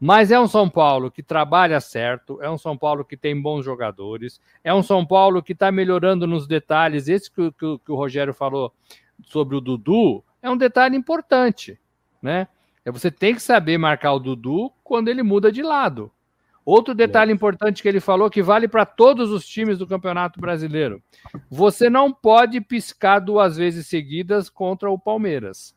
Mas 0.00 0.30
é 0.30 0.38
um 0.38 0.46
São 0.46 0.70
Paulo 0.70 1.10
que 1.10 1.22
trabalha 1.22 1.80
certo, 1.80 2.40
é 2.40 2.48
um 2.48 2.56
São 2.56 2.78
Paulo 2.78 3.04
que 3.04 3.16
tem 3.16 3.40
bons 3.40 3.64
jogadores, 3.64 4.40
é 4.62 4.72
um 4.72 4.82
São 4.82 5.04
Paulo 5.04 5.42
que 5.42 5.52
está 5.52 5.72
melhorando 5.72 6.24
nos 6.24 6.46
detalhes. 6.46 7.08
Esse 7.08 7.30
que, 7.30 7.50
que, 7.52 7.78
que, 7.84 7.92
o 7.92 7.96
Rogério 7.96 8.32
falou 8.32 8.72
sobre 9.24 9.56
o 9.56 9.60
Dudu 9.60 10.22
é 10.40 10.48
um 10.48 10.56
detalhe 10.56 10.96
importante, 10.96 11.80
né? 12.22 12.46
É 12.84 12.92
você 12.92 13.10
tem 13.10 13.34
que 13.34 13.42
saber 13.42 13.76
marcar 13.76 14.12
o 14.12 14.20
Dudu 14.20 14.72
quando 14.84 15.08
ele 15.08 15.22
muda 15.22 15.50
de 15.50 15.62
lado. 15.62 16.12
Outro 16.70 16.94
detalhe 16.94 17.32
importante 17.32 17.80
que 17.80 17.88
ele 17.88 17.98
falou 17.98 18.28
que 18.28 18.42
vale 18.42 18.68
para 18.68 18.84
todos 18.84 19.30
os 19.30 19.48
times 19.48 19.78
do 19.78 19.86
Campeonato 19.86 20.38
Brasileiro. 20.38 21.02
Você 21.48 21.88
não 21.88 22.12
pode 22.12 22.60
piscar 22.60 23.20
duas 23.20 23.56
vezes 23.56 23.86
seguidas 23.86 24.50
contra 24.50 24.90
o 24.90 24.98
Palmeiras. 24.98 25.74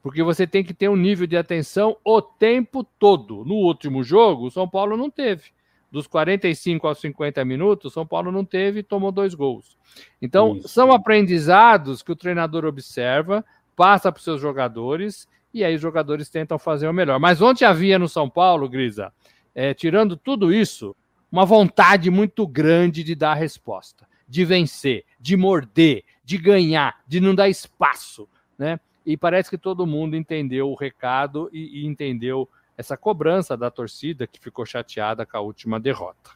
Porque 0.00 0.22
você 0.22 0.46
tem 0.46 0.62
que 0.62 0.72
ter 0.72 0.88
um 0.88 0.94
nível 0.94 1.26
de 1.26 1.36
atenção 1.36 1.96
o 2.04 2.22
tempo 2.22 2.84
todo. 2.96 3.44
No 3.44 3.56
último 3.56 4.04
jogo, 4.04 4.46
o 4.46 4.50
São 4.52 4.68
Paulo 4.68 4.96
não 4.96 5.10
teve. 5.10 5.46
Dos 5.90 6.06
45 6.06 6.86
aos 6.86 7.00
50 7.00 7.44
minutos, 7.44 7.90
o 7.90 7.94
São 7.94 8.06
Paulo 8.06 8.30
não 8.30 8.44
teve 8.44 8.78
e 8.78 8.84
tomou 8.84 9.10
dois 9.10 9.34
gols. 9.34 9.76
Então, 10.22 10.54
Isso. 10.58 10.68
são 10.68 10.92
aprendizados 10.92 12.04
que 12.04 12.12
o 12.12 12.16
treinador 12.16 12.64
observa, 12.64 13.44
passa 13.74 14.12
para 14.12 14.18
os 14.20 14.24
seus 14.24 14.40
jogadores 14.40 15.26
e 15.52 15.64
aí 15.64 15.74
os 15.74 15.82
jogadores 15.82 16.28
tentam 16.28 16.56
fazer 16.56 16.86
o 16.86 16.94
melhor. 16.94 17.18
Mas 17.18 17.42
ontem 17.42 17.64
havia 17.64 17.98
no 17.98 18.08
São 18.08 18.30
Paulo, 18.30 18.68
Grisa, 18.68 19.12
é, 19.54 19.74
tirando 19.74 20.16
tudo 20.16 20.52
isso, 20.52 20.94
uma 21.30 21.44
vontade 21.44 22.10
muito 22.10 22.46
grande 22.46 23.02
de 23.02 23.14
dar 23.14 23.34
resposta, 23.34 24.06
de 24.28 24.44
vencer, 24.44 25.04
de 25.18 25.36
morder, 25.36 26.04
de 26.24 26.38
ganhar, 26.38 27.00
de 27.06 27.20
não 27.20 27.34
dar 27.34 27.48
espaço, 27.48 28.28
né? 28.58 28.78
E 29.04 29.16
parece 29.16 29.48
que 29.48 29.58
todo 29.58 29.86
mundo 29.86 30.16
entendeu 30.16 30.70
o 30.70 30.74
recado 30.74 31.48
e, 31.52 31.80
e 31.82 31.86
entendeu 31.86 32.48
essa 32.76 32.96
cobrança 32.96 33.56
da 33.56 33.70
torcida 33.70 34.26
que 34.26 34.40
ficou 34.40 34.64
chateada 34.64 35.26
com 35.26 35.36
a 35.36 35.40
última 35.40 35.78
derrota. 35.78 36.30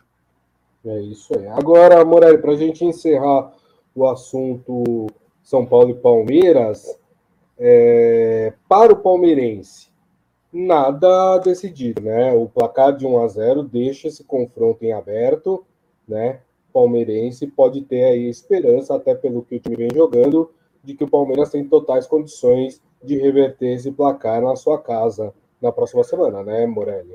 É 0.85 1.00
isso 1.00 1.38
aí. 1.38 1.47
Agora, 1.49 2.04
Morelli, 2.04 2.38
para 2.38 2.52
a 2.52 2.56
gente 2.56 2.85
encerrar 2.85 3.52
o 3.94 4.06
assunto 4.06 5.06
São 5.42 5.64
Paulo 5.64 5.90
e 5.90 5.94
Palmeiras, 5.94 6.99
é, 7.59 8.52
para 8.68 8.92
o 8.92 8.97
palmeirense, 8.97 9.88
nada 10.55 11.39
decidido, 11.39 12.01
né? 12.01 12.33
O 12.33 12.49
placar 12.49 12.97
de 12.97 13.05
1 13.05 13.19
a 13.19 13.27
0 13.27 13.63
deixa 13.65 14.07
esse 14.07 14.23
confronto 14.23 14.85
em 14.85 14.93
aberto, 14.93 15.67
né? 16.07 16.39
Palmeirense 16.73 17.47
pode 17.49 17.83
ter 17.83 18.05
aí 18.05 18.29
esperança, 18.29 18.95
até 18.95 19.15
pelo 19.15 19.43
que 19.43 19.57
o 19.57 19.61
time 19.61 19.77
vem 19.77 19.91
jogando, 19.93 20.51
de 20.83 20.95
que 20.95 21.03
o 21.03 21.09
Palmeiras 21.09 21.51
tem 21.51 21.65
totais 21.65 22.07
condições 22.07 22.81
de 23.03 23.17
reverter 23.17 23.75
esse 23.75 23.91
placar 23.91 24.41
na 24.41 24.55
sua 24.55 24.79
casa 24.79 25.35
na 25.61 25.73
próxima 25.73 26.05
semana, 26.05 26.43
né, 26.43 26.67
Morelli? 26.67 27.15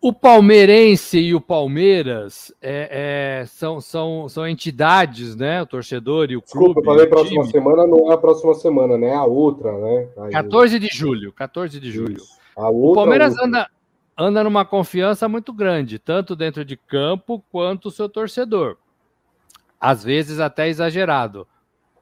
O 0.00 0.12
palmeirense 0.12 1.18
e 1.18 1.34
o 1.34 1.40
Palmeiras 1.40 2.54
é, 2.60 3.40
é, 3.42 3.46
são, 3.46 3.80
são, 3.80 4.28
são 4.28 4.46
entidades, 4.46 5.34
né? 5.34 5.62
O 5.62 5.66
torcedor 5.66 6.30
e 6.30 6.36
o 6.36 6.42
Desculpa, 6.42 6.74
clube. 6.74 6.80
Desculpa, 6.80 6.90
eu 6.90 6.94
falei 6.94 7.06
próxima 7.06 7.40
time. 7.40 7.52
semana, 7.52 7.86
não 7.86 8.10
é 8.10 8.14
a 8.14 8.18
próxima 8.18 8.54
semana, 8.54 8.98
né? 8.98 9.08
É 9.08 9.14
a 9.14 9.24
outra, 9.24 9.72
né? 9.72 10.08
Aí... 10.18 10.32
14 10.32 10.78
de 10.78 10.88
julho, 10.88 11.32
14 11.32 11.80
de 11.80 11.90
julho. 11.90 12.18
Isso. 12.18 12.45
O 12.56 12.94
Palmeiras 12.94 13.32
outra. 13.32 13.46
anda. 13.46 13.70
anda 14.16 14.44
numa 14.44 14.64
confiança 14.64 15.28
muito 15.28 15.52
grande, 15.52 15.98
tanto 15.98 16.34
dentro 16.34 16.64
de 16.64 16.76
campo 16.76 17.44
quanto 17.52 17.86
o 17.86 17.90
seu 17.90 18.08
torcedor. 18.08 18.78
Às 19.78 20.02
vezes 20.02 20.40
até 20.40 20.66
exagerado 20.68 21.46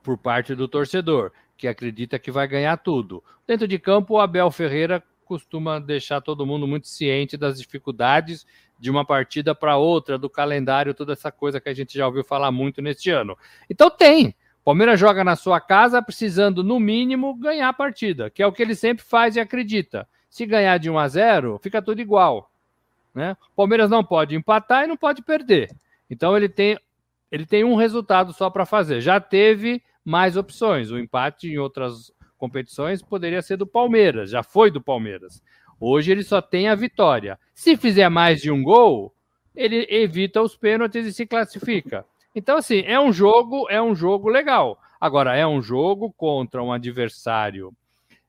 por 0.02 0.16
parte 0.16 0.54
do 0.54 0.68
torcedor, 0.68 1.32
que 1.56 1.66
acredita 1.66 2.18
que 2.18 2.30
vai 2.30 2.46
ganhar 2.46 2.76
tudo. 2.76 3.23
Dentro 3.46 3.66
de 3.66 3.78
campo, 3.78 4.14
o 4.14 4.20
Abel 4.20 4.50
Ferreira 4.50 5.02
costuma 5.25 5.78
deixar 5.78 6.20
todo 6.20 6.46
mundo 6.46 6.68
muito 6.68 6.87
ciente 6.87 7.37
das 7.37 7.58
dificuldades 7.58 8.46
de 8.78 8.90
uma 8.90 9.04
partida 9.04 9.54
para 9.54 9.76
outra, 9.76 10.18
do 10.18 10.28
calendário, 10.28 10.94
toda 10.94 11.14
essa 11.14 11.32
coisa 11.32 11.61
que 11.61 11.68
a 11.68 11.75
gente 11.75 11.96
já 11.96 12.06
ouviu 12.06 12.23
falar 12.23 12.52
muito 12.52 12.80
neste 12.82 13.11
ano. 13.11 13.37
Então 13.68 13.90
tem. 13.90 14.34
Palmeiras 14.64 15.00
joga 15.00 15.25
na 15.25 15.37
sua 15.37 15.61
casa 15.61 16.00
precisando, 16.00 16.62
no 16.62 16.78
mínimo, 16.78 17.34
ganhar 17.34 17.68
a 17.68 17.73
partida, 17.73 18.30
que 18.30 18.42
é 18.42 18.46
o 18.46 18.52
que 18.52 18.62
ele 18.62 18.75
sempre 18.75 19.04
faz 19.04 19.37
e 19.37 19.40
acredita. 19.40 20.08
Se 20.34 20.44
ganhar 20.44 20.78
de 20.78 20.90
1 20.90 20.98
a 20.98 21.06
0, 21.06 21.60
fica 21.62 21.80
tudo 21.80 22.00
igual. 22.00 22.50
Né? 23.14 23.36
Palmeiras 23.54 23.88
não 23.88 24.02
pode 24.02 24.34
empatar 24.34 24.82
e 24.82 24.88
não 24.88 24.96
pode 24.96 25.22
perder. 25.22 25.70
Então 26.10 26.36
ele 26.36 26.48
tem, 26.48 26.76
ele 27.30 27.46
tem 27.46 27.62
um 27.62 27.76
resultado 27.76 28.32
só 28.32 28.50
para 28.50 28.66
fazer. 28.66 29.00
Já 29.00 29.20
teve 29.20 29.80
mais 30.04 30.36
opções. 30.36 30.90
O 30.90 30.98
empate 30.98 31.46
em 31.46 31.58
outras 31.58 32.12
competições 32.36 33.00
poderia 33.00 33.40
ser 33.42 33.56
do 33.56 33.64
Palmeiras, 33.64 34.28
já 34.28 34.42
foi 34.42 34.72
do 34.72 34.80
Palmeiras. 34.80 35.40
Hoje 35.78 36.10
ele 36.10 36.24
só 36.24 36.42
tem 36.42 36.66
a 36.66 36.74
vitória. 36.74 37.38
Se 37.54 37.76
fizer 37.76 38.08
mais 38.08 38.42
de 38.42 38.50
um 38.50 38.60
gol, 38.60 39.14
ele 39.54 39.86
evita 39.88 40.42
os 40.42 40.56
pênaltis 40.56 41.06
e 41.06 41.12
se 41.12 41.24
classifica. 41.26 42.04
Então, 42.34 42.56
assim, 42.56 42.82
é 42.86 42.98
um 42.98 43.12
jogo, 43.12 43.68
é 43.70 43.80
um 43.80 43.94
jogo 43.94 44.28
legal. 44.28 44.80
Agora, 45.00 45.36
é 45.36 45.46
um 45.46 45.62
jogo 45.62 46.12
contra 46.16 46.60
um 46.60 46.72
adversário 46.72 47.72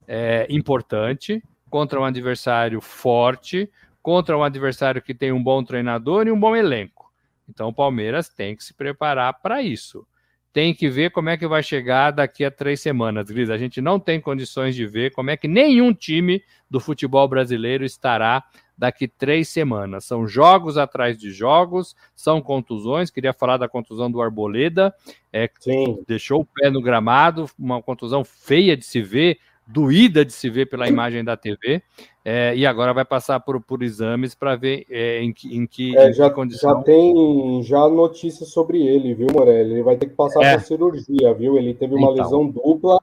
é, 0.08 0.46
importante, 0.52 1.42
contra 1.76 2.00
um 2.00 2.06
adversário 2.06 2.80
forte, 2.80 3.70
contra 4.02 4.38
um 4.38 4.46
adversário 4.46 5.02
que 5.02 5.14
tem 5.14 5.34
um 5.34 5.44
bom 5.44 5.62
treinador 5.62 6.26
e 6.26 6.32
um 6.32 6.40
bom 6.40 6.56
elenco. 6.56 7.12
Então 7.50 7.68
o 7.68 7.74
Palmeiras 7.74 8.30
tem 8.30 8.56
que 8.56 8.64
se 8.64 8.74
preparar 8.74 9.42
para 9.42 9.62
isso. 9.62 10.08
Tem 10.54 10.74
que 10.74 10.88
ver 10.90 11.12
como 11.12 11.28
é 11.28 11.36
que 11.36 11.46
vai 11.46 11.62
chegar 11.62 12.12
daqui 12.12 12.46
a 12.46 12.50
três 12.50 12.80
semanas, 12.80 13.30
Gris. 13.30 13.50
A 13.50 13.58
gente 13.58 13.82
não 13.82 14.00
tem 14.00 14.22
condições 14.22 14.74
de 14.74 14.88
ver 14.88 15.12
como 15.12 15.32
é 15.32 15.36
que 15.36 15.50
nenhum 15.50 15.94
time 15.94 16.42
do 16.72 16.80
futebol 16.80 17.28
brasileiro 17.28 17.84
estará 17.84 18.42
daqui 18.78 19.06
três 19.06 19.50
semanas. 19.50 20.06
São 20.06 20.26
jogos 20.26 20.78
atrás 20.78 21.18
de 21.18 21.30
jogos, 21.30 21.94
são 22.16 22.42
contusões. 22.42 23.12
Queria 23.12 23.34
falar 23.34 23.58
da 23.58 23.68
contusão 23.68 24.10
do 24.10 24.22
Arboleda, 24.22 24.96
é, 25.34 25.50
Sim. 25.60 26.02
deixou 26.08 26.40
o 26.40 26.46
pé 26.46 26.70
no 26.70 26.82
gramado, 26.82 27.50
uma 27.60 27.82
contusão 27.82 28.24
feia 28.24 28.78
de 28.78 28.86
se 28.86 29.02
ver 29.02 29.40
doída 29.68 30.24
de 30.24 30.32
se 30.32 30.50
ver 30.50 30.68
pela 30.68 30.88
imagem 30.88 31.24
da 31.24 31.36
TV, 31.36 31.82
é, 32.24 32.56
e 32.56 32.66
agora 32.66 32.94
vai 32.94 33.06
passar 33.06 33.40
por, 33.40 33.60
por 33.62 33.82
exames 33.82 34.36
para 34.36 34.56
ver 34.56 34.86
é, 34.90 35.22
em 35.22 35.34
que, 35.34 35.56
em 35.56 35.66
que, 35.66 35.98
é, 35.98 36.10
em 36.10 36.14
já, 36.14 36.30
que 36.30 36.36
condição. 36.36 36.78
Já 36.78 36.84
tem 36.84 37.64
já 37.64 37.88
notícias 37.88 38.50
sobre 38.50 38.86
ele, 38.86 39.14
viu, 39.14 39.28
Morelli? 39.34 39.74
Ele 39.74 39.84
vai 39.84 39.96
ter 39.96 40.08
que 40.08 40.16
passar 40.16 40.44
é. 40.44 40.58
por 40.58 40.64
cirurgia, 40.64 41.34
viu? 41.34 41.58
Ele 41.58 41.74
teve 41.74 41.96
uma 41.96 42.12
então. 42.12 42.24
lesão 42.24 42.48
dupla 42.48 43.00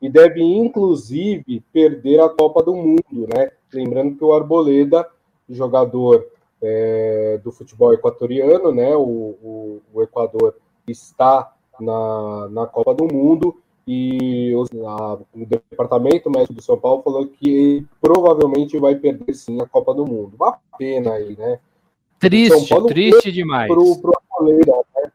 e 0.00 0.08
deve, 0.08 0.42
inclusive, 0.42 1.62
perder 1.72 2.20
a 2.20 2.28
Copa 2.28 2.62
do 2.62 2.74
Mundo, 2.74 3.28
né? 3.34 3.50
Lembrando 3.72 4.16
que 4.16 4.24
o 4.24 4.32
Arboleda, 4.32 5.06
jogador 5.48 6.26
é, 6.62 7.40
do 7.42 7.52
futebol 7.52 7.92
equatoriano, 7.92 8.72
né? 8.72 8.94
O, 8.96 9.00
o, 9.00 9.82
o 9.92 10.02
Equador 10.02 10.54
está 10.86 11.52
na, 11.80 12.48
na 12.50 12.66
Copa 12.66 12.94
do 12.94 13.04
Mundo 13.12 13.56
e 13.86 14.54
os, 14.54 14.68
a, 14.72 15.14
o 15.14 15.46
departamento 15.46 16.30
médico 16.30 16.54
do 16.54 16.62
São 16.62 16.78
Paulo 16.78 17.02
falou 17.02 17.26
que 17.26 17.84
provavelmente 18.00 18.78
vai 18.78 18.94
perder 18.94 19.34
sim 19.34 19.60
a 19.60 19.66
Copa 19.66 19.92
do 19.94 20.06
Mundo. 20.06 20.34
Uma 20.36 20.58
pena 20.78 21.12
aí, 21.12 21.36
né? 21.36 21.58
Triste, 22.18 22.74
triste 22.88 23.30
demais. 23.30 23.68
Pro, 23.68 24.00
pro 24.00 24.14
né? 24.42 25.12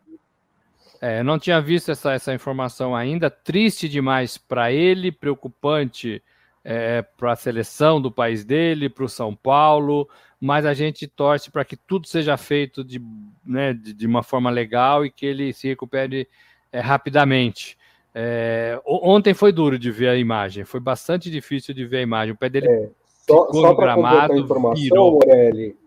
É, 1.02 1.24
não 1.24 1.40
tinha 1.40 1.62
visto 1.62 1.92
essa, 1.92 2.14
essa 2.14 2.34
informação 2.34 2.96
ainda. 2.96 3.30
Triste 3.30 3.88
demais 3.88 4.38
para 4.38 4.72
ele, 4.72 5.12
preocupante 5.12 6.22
é, 6.64 7.02
para 7.02 7.32
a 7.32 7.38
seleção 7.38 8.02
do 8.02 8.12
país 8.12 8.44
dele, 8.44 8.90
para 8.90 9.06
o 9.06 9.10
São 9.10 9.34
Paulo. 9.36 10.08
Mas 10.40 10.66
a 10.66 10.74
gente 10.74 11.08
torce 11.08 11.50
para 11.50 11.66
que 11.66 11.76
tudo 11.76 12.08
seja 12.08 12.38
feito 12.38 12.84
de, 12.84 13.02
né, 13.46 13.74
de, 13.74 13.94
de, 13.94 14.06
uma 14.06 14.24
forma 14.24 14.50
legal 14.50 15.06
e 15.06 15.10
que 15.10 15.26
ele 15.26 15.54
se 15.54 15.68
recupere 15.68 16.28
é, 16.72 16.80
rapidamente. 16.80 17.78
É, 18.14 18.80
ontem 18.86 19.34
foi 19.34 19.52
duro 19.52 19.78
de 19.78 19.92
ver 19.92 20.10
a 20.10 20.18
imagem, 20.18 20.64
foi 20.64 20.80
bastante 20.80 21.30
difícil 21.30 21.74
de 21.74 21.86
ver 21.86 21.98
a 21.98 22.02
imagem. 22.02 22.34
O 22.34 22.38
pé 22.38 22.50
dele 22.50 22.68
é, 22.68 22.90
só, 23.28 23.52
só 23.52 23.68
a 23.70 24.38
informação, 24.38 24.74
virou. 24.74 25.12
Morelli, 25.14 25.78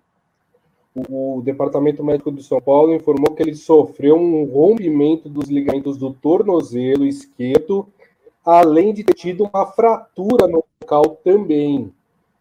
o, 0.94 1.38
o, 1.38 1.42
Departamento 1.42 2.04
Médico 2.04 2.30
de 2.30 2.42
São 2.42 2.60
Paulo 2.60 2.94
informou 2.94 3.34
que 3.34 3.42
ele 3.42 3.54
sofreu 3.54 4.16
um 4.16 4.44
rompimento 4.44 5.28
dos 5.28 5.48
ligamentos 5.48 5.96
do 5.96 6.12
tornozelo 6.12 7.04
esquerdo, 7.04 7.88
além 8.44 8.92
de 8.92 9.02
ter 9.02 9.14
tido 9.14 9.44
uma 9.52 9.66
fratura 9.66 10.46
no 10.46 10.64
local 10.80 11.18
também. 11.24 11.92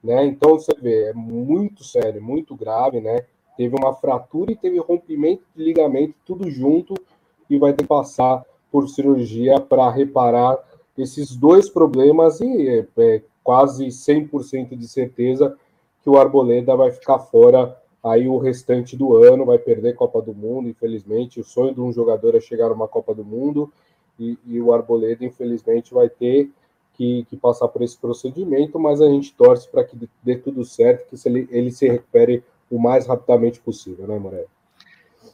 Né? 0.03 0.25
Então 0.25 0.59
você 0.59 0.73
vê, 0.79 1.09
é 1.09 1.13
muito 1.13 1.83
sério, 1.83 2.21
muito 2.21 2.55
grave, 2.55 2.99
né? 2.99 3.25
Teve 3.57 3.75
uma 3.75 3.93
fratura 3.93 4.51
e 4.51 4.55
teve 4.55 4.79
rompimento 4.79 5.43
de 5.55 5.63
ligamento, 5.63 6.15
tudo 6.25 6.49
junto, 6.49 6.95
e 7.49 7.57
vai 7.57 7.73
ter 7.73 7.83
que 7.83 7.89
passar 7.89 8.43
por 8.71 8.87
cirurgia 8.89 9.59
para 9.59 9.89
reparar 9.89 10.57
esses 10.97 11.35
dois 11.35 11.69
problemas 11.69 12.39
e 12.41 12.69
é, 12.69 12.87
é 12.97 13.21
quase 13.43 13.87
100% 13.87 14.77
de 14.77 14.87
certeza 14.87 15.57
que 16.03 16.09
o 16.09 16.17
Arboleda 16.17 16.75
vai 16.75 16.91
ficar 16.91 17.19
fora 17.19 17.77
aí 18.03 18.27
o 18.27 18.37
restante 18.37 18.97
do 18.97 19.15
ano, 19.15 19.45
vai 19.45 19.59
perder 19.59 19.93
Copa 19.93 20.21
do 20.21 20.33
Mundo, 20.33 20.69
infelizmente. 20.69 21.39
O 21.39 21.43
sonho 21.43 21.73
de 21.73 21.81
um 21.81 21.91
jogador 21.91 22.35
é 22.35 22.39
chegar 22.39 22.69
numa 22.69 22.87
Copa 22.87 23.13
do 23.13 23.23
Mundo 23.23 23.71
e, 24.19 24.37
e 24.45 24.59
o 24.59 24.73
Arboleda, 24.73 25.23
infelizmente, 25.23 25.93
vai 25.93 26.09
ter 26.09 26.49
que, 26.93 27.25
que, 27.29 27.37
passar 27.37 27.67
por 27.67 27.81
esse 27.81 27.97
procedimento, 27.97 28.79
mas 28.79 29.01
a 29.01 29.09
gente 29.09 29.33
torce 29.33 29.67
para 29.67 29.83
que 29.83 29.97
dê 30.23 30.35
tudo 30.35 30.65
certo, 30.65 31.15
que 31.15 31.27
ele, 31.27 31.47
ele 31.51 31.71
se 31.71 31.87
recupere 31.87 32.43
o 32.69 32.79
mais 32.79 33.05
rapidamente 33.05 33.59
possível, 33.59 34.07
né, 34.07 34.17
Morelli? 34.17 34.47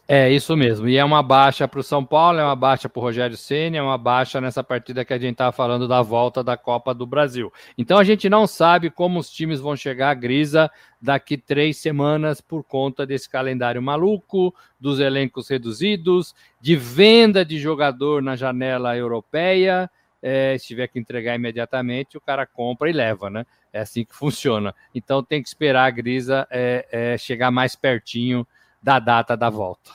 É 0.09 0.31
isso 0.31 0.55
mesmo. 0.55 0.87
E 0.87 0.95
é 0.95 1.03
uma 1.03 1.21
baixa 1.21 1.67
para 1.67 1.81
o 1.81 1.83
São 1.83 2.05
Paulo, 2.05 2.39
é 2.39 2.43
uma 2.43 2.55
baixa 2.55 2.87
para 2.87 2.97
o 2.97 3.03
Rogério 3.03 3.35
Ceni, 3.35 3.75
é 3.75 3.81
uma 3.81 3.97
baixa 3.97 4.39
nessa 4.39 4.63
partida 4.63 5.03
que 5.03 5.13
a 5.13 5.17
gente 5.17 5.33
estava 5.33 5.51
falando 5.51 5.85
da 5.85 6.01
volta 6.01 6.41
da 6.41 6.55
Copa 6.55 6.93
do 6.93 7.05
Brasil. 7.05 7.51
Então 7.77 7.97
a 7.97 8.05
gente 8.05 8.29
não 8.29 8.47
sabe 8.47 8.89
como 8.89 9.19
os 9.19 9.29
times 9.29 9.59
vão 9.59 9.75
chegar 9.75 10.11
à 10.11 10.13
grisa 10.13 10.71
daqui 11.01 11.35
três 11.37 11.75
semanas 11.75 12.39
por 12.39 12.63
conta 12.63 13.05
desse 13.05 13.29
calendário 13.29 13.81
maluco, 13.81 14.55
dos 14.79 15.01
elencos 15.01 15.49
reduzidos, 15.49 16.33
de 16.61 16.77
venda 16.77 17.43
de 17.43 17.59
jogador 17.59 18.21
na 18.21 18.37
janela 18.37 18.95
europeia. 18.95 19.91
É, 20.21 20.57
se 20.57 20.67
tiver 20.67 20.87
que 20.87 20.97
entregar 20.97 21.35
imediatamente, 21.35 22.17
o 22.17 22.21
cara 22.21 22.45
compra 22.45 22.89
e 22.89 22.93
leva, 22.93 23.29
né? 23.29 23.45
É 23.73 23.81
assim 23.81 24.05
que 24.05 24.15
funciona. 24.15 24.73
Então 24.95 25.21
tem 25.21 25.43
que 25.43 25.49
esperar 25.49 25.85
a 25.85 25.91
grisa 25.91 26.47
é, 26.49 26.87
é, 26.89 27.17
chegar 27.17 27.51
mais 27.51 27.75
pertinho 27.75 28.47
da 28.81 28.99
data 28.99 29.35
da 29.35 29.49
volta. 29.49 29.91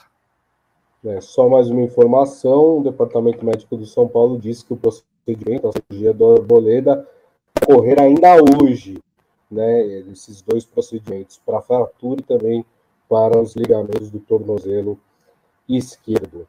É, 1.05 1.19
só 1.19 1.49
mais 1.49 1.69
uma 1.69 1.81
informação: 1.81 2.79
o 2.79 2.83
Departamento 2.83 3.45
Médico 3.45 3.77
de 3.77 3.85
São 3.85 4.07
Paulo 4.07 4.39
disse 4.39 4.65
que 4.65 4.73
o 4.73 4.77
procedimento, 4.77 5.67
a 5.67 5.71
cirurgia 5.71 6.13
do 6.13 6.33
Arboleda, 6.33 7.07
ocorrer 7.61 8.01
ainda 8.01 8.35
hoje, 8.37 9.01
né? 9.51 9.85
Esses 10.11 10.41
dois 10.41 10.65
procedimentos, 10.65 11.41
para 11.45 11.61
fratura 11.61 12.21
e 12.21 12.23
também 12.23 12.65
para 13.09 13.39
os 13.39 13.55
ligamentos 13.55 14.09
do 14.09 14.19
tornozelo 14.19 14.97
esquerdo. 15.67 16.47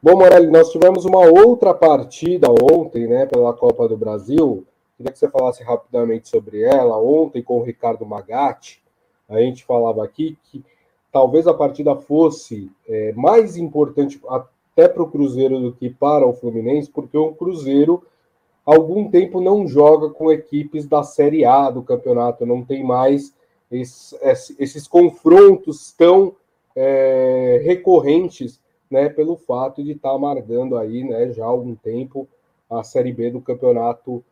Bom, 0.00 0.16
Morelli, 0.16 0.48
nós 0.48 0.70
tivemos 0.70 1.04
uma 1.04 1.20
outra 1.20 1.74
partida 1.74 2.48
ontem, 2.50 3.06
né, 3.06 3.26
pela 3.26 3.52
Copa 3.52 3.88
do 3.88 3.96
Brasil. 3.96 4.64
Queria 4.96 5.12
que 5.12 5.18
você 5.18 5.28
falasse 5.28 5.64
rapidamente 5.64 6.28
sobre 6.28 6.62
ela. 6.62 6.96
Ontem, 6.98 7.42
com 7.42 7.58
o 7.58 7.62
Ricardo 7.64 8.06
Magatti, 8.06 8.82
a 9.28 9.40
gente 9.40 9.64
falava 9.64 10.04
aqui 10.04 10.38
que 10.44 10.64
talvez 11.12 11.46
a 11.46 11.52
partida 11.52 11.94
fosse 11.94 12.70
é, 12.88 13.12
mais 13.12 13.56
importante 13.56 14.18
até 14.26 14.88
para 14.88 15.02
o 15.02 15.10
Cruzeiro 15.10 15.60
do 15.60 15.72
que 15.72 15.90
para 15.90 16.26
o 16.26 16.32
Fluminense, 16.32 16.90
porque 16.90 17.16
o 17.16 17.34
Cruzeiro 17.34 18.02
há 18.66 18.74
algum 18.74 19.10
tempo 19.10 19.40
não 19.40 19.68
joga 19.68 20.08
com 20.08 20.32
equipes 20.32 20.86
da 20.86 21.02
Série 21.02 21.44
A 21.44 21.70
do 21.70 21.82
campeonato, 21.82 22.46
não 22.46 22.64
tem 22.64 22.82
mais 22.82 23.34
esses, 23.70 24.56
esses 24.58 24.88
confrontos 24.88 25.92
tão 25.92 26.34
é, 26.74 27.60
recorrentes, 27.62 28.60
né, 28.90 29.08
pelo 29.08 29.36
fato 29.36 29.82
de 29.82 29.92
estar 29.92 30.10
tá 30.10 30.14
amargando 30.14 30.76
aí, 30.78 31.04
né, 31.04 31.30
já 31.32 31.44
há 31.44 31.48
algum 31.48 31.74
tempo 31.74 32.26
a 32.70 32.82
Série 32.82 33.12
B 33.12 33.30
do 33.30 33.40
campeonato 33.40 34.24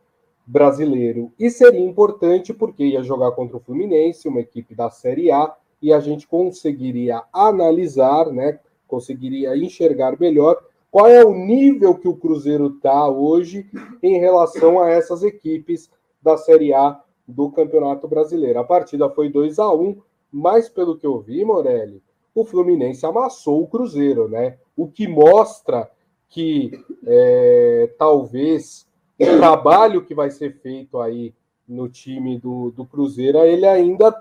brasileiro. 0.45 1.31
E 1.39 1.49
seria 1.51 1.79
importante 1.79 2.53
porque 2.53 2.83
ia 2.83 3.03
jogar 3.03 3.31
contra 3.31 3.57
o 3.57 3.59
Fluminense, 3.59 4.27
uma 4.27 4.39
equipe 4.39 4.73
da 4.73 4.89
Série 4.89 5.31
A, 5.31 5.55
e 5.81 5.91
a 5.91 5.99
gente 5.99 6.27
conseguiria 6.27 7.23
analisar, 7.33 8.31
né, 8.31 8.59
conseguiria 8.87 9.55
enxergar 9.55 10.19
melhor 10.19 10.61
qual 10.91 11.07
é 11.07 11.23
o 11.23 11.33
nível 11.33 11.95
que 11.95 12.07
o 12.07 12.15
Cruzeiro 12.15 12.67
está 12.67 13.07
hoje 13.07 13.65
em 14.03 14.19
relação 14.19 14.81
a 14.81 14.89
essas 14.89 15.23
equipes 15.23 15.89
da 16.21 16.37
Série 16.37 16.73
A 16.73 16.99
do 17.25 17.49
Campeonato 17.49 18.07
Brasileiro. 18.07 18.59
A 18.59 18.63
partida 18.63 19.09
foi 19.09 19.29
2 19.29 19.57
a 19.57 19.73
1 19.73 19.97
Mas 20.31 20.67
pelo 20.67 20.97
que 20.97 21.07
eu 21.07 21.19
vi, 21.19 21.45
Morelli, 21.45 22.03
o 22.35 22.43
Fluminense 22.43 23.05
amassou 23.05 23.63
o 23.63 23.67
Cruzeiro, 23.67 24.27
né? 24.27 24.57
O 24.75 24.87
que 24.87 25.07
mostra 25.07 25.89
que 26.29 26.71
é, 27.05 27.93
talvez 27.97 28.87
o 29.19 29.37
trabalho 29.37 30.03
que 30.03 30.15
vai 30.15 30.29
ser 30.29 30.57
feito 30.61 30.99
aí 30.99 31.33
no 31.67 31.87
time 31.87 32.37
do, 32.37 32.71
do 32.71 32.85
Cruzeiro, 32.85 33.39
ele 33.39 33.65
ainda 33.65 34.11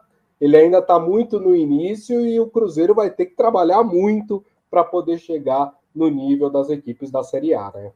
ele 0.40 0.56
ainda 0.56 0.78
está 0.78 0.98
muito 0.98 1.38
no 1.38 1.54
início 1.54 2.24
e 2.26 2.40
o 2.40 2.48
Cruzeiro 2.48 2.94
vai 2.94 3.10
ter 3.10 3.26
que 3.26 3.36
trabalhar 3.36 3.82
muito 3.84 4.44
para 4.70 4.82
poder 4.82 5.18
chegar 5.18 5.72
no 5.94 6.08
nível 6.08 6.48
das 6.48 6.70
equipes 6.70 7.10
da 7.10 7.22
Série 7.22 7.54
A, 7.54 7.70
né? 7.74 7.92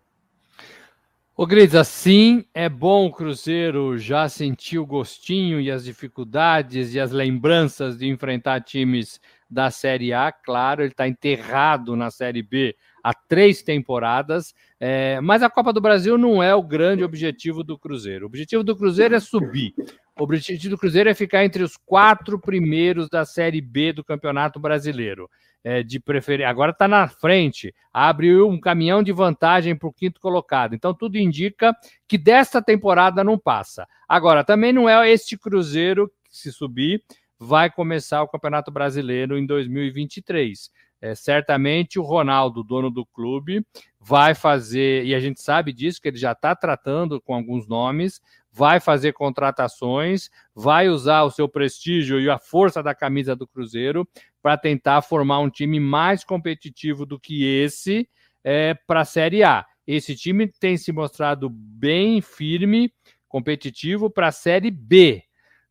Ô 1.37 1.47
Gris, 1.47 1.75
assim 1.75 2.45
é 2.55 2.69
bom 2.69 3.07
o 3.07 3.13
Cruzeiro 3.13 3.99
já 3.99 4.29
sentir 4.29 4.79
o 4.79 4.87
gostinho 4.87 5.61
e 5.61 5.69
as 5.69 5.85
dificuldades 5.85 6.95
e 6.95 7.01
as 7.01 7.11
lembranças 7.11 7.99
de 7.99 8.07
enfrentar 8.07 8.61
times 8.61 9.21
da 9.51 9.69
Série 9.69 10.13
A. 10.13 10.31
Claro, 10.31 10.83
ele 10.83 10.93
está 10.93 11.09
enterrado 11.09 11.97
na 11.97 12.09
Série 12.11 12.43
B 12.43 12.77
há 13.03 13.13
três 13.13 13.65
temporadas, 13.65 14.55
é, 14.79 15.21
mas 15.21 15.43
a 15.43 15.51
Copa 15.51 15.73
do 15.73 15.81
Brasil 15.81 16.17
não 16.17 16.41
é 16.41 16.55
o 16.55 16.63
grande 16.63 17.03
objetivo 17.03 17.65
do 17.65 17.77
Cruzeiro. 17.77 18.25
O 18.25 18.29
objetivo 18.29 18.63
do 18.63 18.77
Cruzeiro 18.77 19.17
é 19.17 19.21
subir. 19.21 19.75
O 20.17 20.23
objetivo 20.23 20.71
do 20.71 20.79
Cruzeiro 20.79 21.11
é 21.11 21.15
ficar 21.15 21.45
entre 21.45 21.65
os 21.65 21.77
quatro 21.77 22.39
primeiros 22.39 23.09
da 23.09 23.25
Série 23.25 23.61
B 23.61 23.93
do 23.93 24.05
Campeonato 24.05 24.61
Brasileiro 24.61 25.29
é, 25.65 25.83
de 25.83 25.99
preferência. 25.99 26.49
Agora 26.49 26.71
está 26.71 26.87
na 26.87 27.09
frente, 27.09 27.75
abriu 27.93 28.49
um 28.49 28.61
caminhão 28.61 29.03
de 29.03 29.11
vantagem 29.11 29.75
para 29.75 29.89
o 29.89 29.93
quinto 29.93 30.21
colocado. 30.21 30.73
Então, 30.73 30.95
tudo 30.95 31.17
indica 31.17 31.75
que 32.07 32.17
desta 32.17 32.63
temporada 32.63 33.25
não 33.25 33.37
passa. 33.37 33.89
Agora, 34.09 34.45
também 34.45 34.73
não 34.73 34.89
é 34.89 35.11
este 35.11 35.37
Cruzeiro 35.37 36.09
que, 36.31 36.37
se 36.37 36.53
subir, 36.53 37.03
vai 37.37 37.69
começar 37.69 38.23
o 38.23 38.29
Campeonato 38.29 38.71
Brasileiro 38.71 39.37
em 39.37 39.45
2023. 39.45 40.71
É, 41.05 41.15
certamente 41.15 41.99
o 41.99 42.03
Ronaldo, 42.03 42.65
dono 42.65 42.91
do 42.91 43.05
clube, 43.05 43.63
vai 44.01 44.35
fazer, 44.35 45.05
e 45.05 45.15
a 45.15 45.21
gente 45.21 45.39
sabe 45.43 45.71
disso, 45.71 46.01
que 46.01 46.09
ele 46.09 46.17
já 46.17 46.33
está 46.33 46.57
tratando 46.57 47.21
com 47.21 47.35
alguns 47.35 47.69
nomes, 47.69 48.23
vai 48.51 48.81
fazer 48.81 49.13
contratações, 49.13 50.31
vai 50.55 50.89
usar 50.89 51.25
o 51.25 51.31
seu 51.31 51.47
prestígio 51.47 52.19
e 52.19 52.31
a 52.31 52.39
força 52.39 52.83
da 52.83 52.95
camisa 52.95 53.37
do 53.37 53.47
Cruzeiro 53.47 54.09
para 54.41 54.57
tentar 54.57 55.03
formar 55.03 55.41
um 55.41 55.51
time 55.51 55.79
mais 55.79 56.25
competitivo 56.25 57.05
do 57.05 57.21
que 57.21 57.45
esse 57.45 58.09
é, 58.43 58.73
para 58.73 59.01
a 59.01 59.05
Série 59.05 59.45
A. 59.45 59.67
Esse 59.87 60.17
time 60.17 60.51
tem 60.59 60.79
se 60.79 60.91
mostrado 60.91 61.51
bem 61.51 62.23
firme, 62.23 62.91
competitivo 63.29 64.09
para 64.09 64.29
a 64.29 64.33
Série 64.33 64.71
B. 64.71 65.23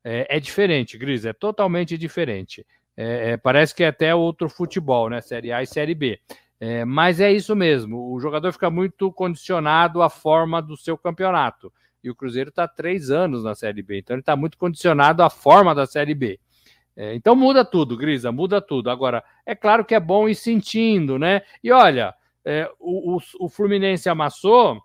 É, 0.03 0.37
é, 0.37 0.39
diferente, 0.39 0.95
Gris, 0.95 1.25
é 1.25 1.33
totalmente 1.33 1.97
diferente. 1.97 2.63
É, 2.95 3.31
é, 3.31 3.37
parece 3.37 3.73
que 3.73 3.83
é 3.83 3.87
até 3.87 4.13
outro 4.13 4.47
futebol, 4.49 5.09
né? 5.09 5.21
Série 5.21 5.51
A 5.51 5.63
e 5.63 5.67
Série 5.67 5.95
B. 5.95 6.19
É, 6.59 6.85
mas 6.85 7.19
é 7.19 7.31
isso 7.31 7.55
mesmo. 7.55 8.13
O 8.13 8.19
jogador 8.19 8.51
fica 8.51 8.69
muito 8.69 9.11
condicionado 9.11 10.01
à 10.01 10.09
forma 10.09 10.61
do 10.61 10.77
seu 10.77 10.97
campeonato. 10.97 11.73
E 12.03 12.09
o 12.09 12.15
Cruzeiro 12.15 12.49
está 12.49 12.67
três 12.67 13.09
anos 13.09 13.43
na 13.43 13.55
Série 13.55 13.81
B, 13.81 13.99
então 13.99 14.13
ele 14.13 14.21
está 14.21 14.35
muito 14.35 14.57
condicionado 14.57 15.23
à 15.23 15.29
forma 15.29 15.73
da 15.73 15.85
Série 15.85 16.13
B. 16.13 16.39
É, 16.95 17.15
então 17.15 17.35
muda 17.35 17.65
tudo, 17.65 17.97
Grisa, 17.97 18.31
muda 18.31 18.61
tudo. 18.61 18.89
Agora, 18.89 19.23
é 19.45 19.55
claro 19.55 19.83
que 19.83 19.95
é 19.95 19.99
bom 19.99 20.29
ir 20.29 20.35
sentindo, 20.35 21.17
né? 21.17 21.41
E 21.63 21.71
olha, 21.71 22.13
é, 22.45 22.69
o, 22.79 23.15
o, 23.15 23.19
o, 23.39 23.49
Fluminense 23.49 24.09
amassou, 24.09 24.81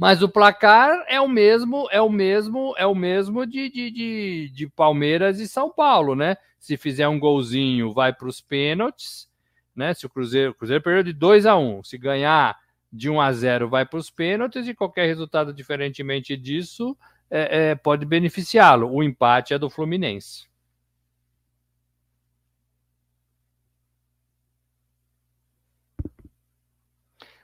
mas 0.00 0.22
o 0.22 0.30
placar 0.30 1.04
é 1.08 1.20
o 1.20 1.28
mesmo, 1.28 1.86
é 1.90 2.00
o 2.00 2.08
mesmo, 2.08 2.74
é 2.78 2.86
o 2.86 2.94
mesmo 2.94 3.44
de, 3.44 3.68
de, 3.68 3.90
de, 3.90 4.48
de 4.48 4.66
Palmeiras 4.66 5.38
e 5.38 5.46
São 5.46 5.70
Paulo, 5.70 6.14
né? 6.16 6.38
Se 6.58 6.78
fizer 6.78 7.06
um 7.06 7.20
golzinho, 7.20 7.92
vai 7.92 8.10
para 8.10 8.26
os 8.26 8.40
pênaltis, 8.40 9.28
né? 9.76 9.92
Se 9.92 10.06
o 10.06 10.08
Cruzeiro, 10.08 10.52
o 10.52 10.54
Cruzeiro 10.54 10.82
perdeu 10.82 11.02
de 11.02 11.12
2 11.12 11.44
a 11.44 11.54
1 11.54 11.80
um, 11.80 11.84
se 11.84 11.98
ganhar 11.98 12.58
de 12.90 13.10
1 13.10 13.20
a 13.20 13.30
0 13.30 13.68
vai 13.68 13.84
para 13.84 13.98
os 13.98 14.08
pênaltis 14.10 14.66
e 14.66 14.74
qualquer 14.74 15.04
resultado 15.04 15.52
diferentemente 15.52 16.34
disso 16.34 16.96
é, 17.30 17.72
é, 17.72 17.74
pode 17.74 18.06
beneficiá-lo. 18.06 18.90
O 18.90 19.02
empate 19.02 19.52
é 19.52 19.58
do 19.58 19.68
Fluminense. 19.68 20.48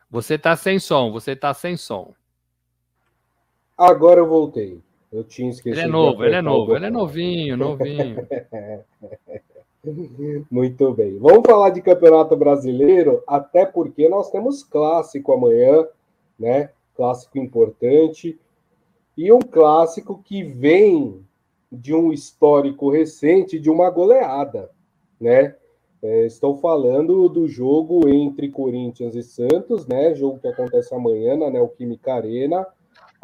Você 0.09 0.37
está 0.37 0.57
sem 0.57 0.79
som, 0.79 1.13
você 1.13 1.33
está 1.33 1.53
sem 1.53 1.77
som. 1.77 2.15
Agora 3.77 4.21
eu 4.21 4.29
voltei. 4.29 4.81
Eu 5.13 5.23
tinha 5.23 5.51
esquecido. 5.51 5.81
Ele 5.81 5.89
é 5.89 5.91
novo, 5.91 6.25
ele 6.25 6.35
é 6.35 6.43
novo, 6.43 6.77
ele 6.77 6.87
é 6.87 6.91
novinho, 6.91 7.57
novinho. 7.57 8.27
Muito 10.51 10.93
bem. 10.93 11.19
Vamos 11.19 11.43
falar 11.47 11.71
de 11.71 11.81
Campeonato 11.81 12.37
Brasileiro, 12.37 13.23
até 13.27 13.65
porque 13.65 14.09
nós 14.09 14.31
temos 14.31 14.65
clássico 14.65 15.33
amanhã, 15.33 15.87
né? 16.39 16.71
Clássico 16.97 17.39
importante. 17.39 18.39
E 19.17 19.33
um 19.33 19.39
clássico 19.39 20.21
que 20.23 20.43
vem 20.43 21.25
de 21.71 21.95
um 21.95 22.13
histórico 22.13 22.91
recente 22.91 23.59
de 23.59 23.71
uma 23.71 23.91
goleada, 23.91 24.71
né? 25.21 25.55
É, 26.03 26.27
estou 26.27 26.57
falando 26.57 27.29
do 27.29 27.49
jogo 27.49 28.09
entre 28.09 28.51
Corinthians 28.51 29.15
e 29.15 29.23
Santos, 29.23 29.87
né? 29.87 30.15
Jogo 30.15 30.39
que 30.39 30.49
acontece 30.49 30.95
amanhã 30.95 31.37
na 31.37 31.51
Neoquímica 31.51 32.15
Arena, 32.15 32.67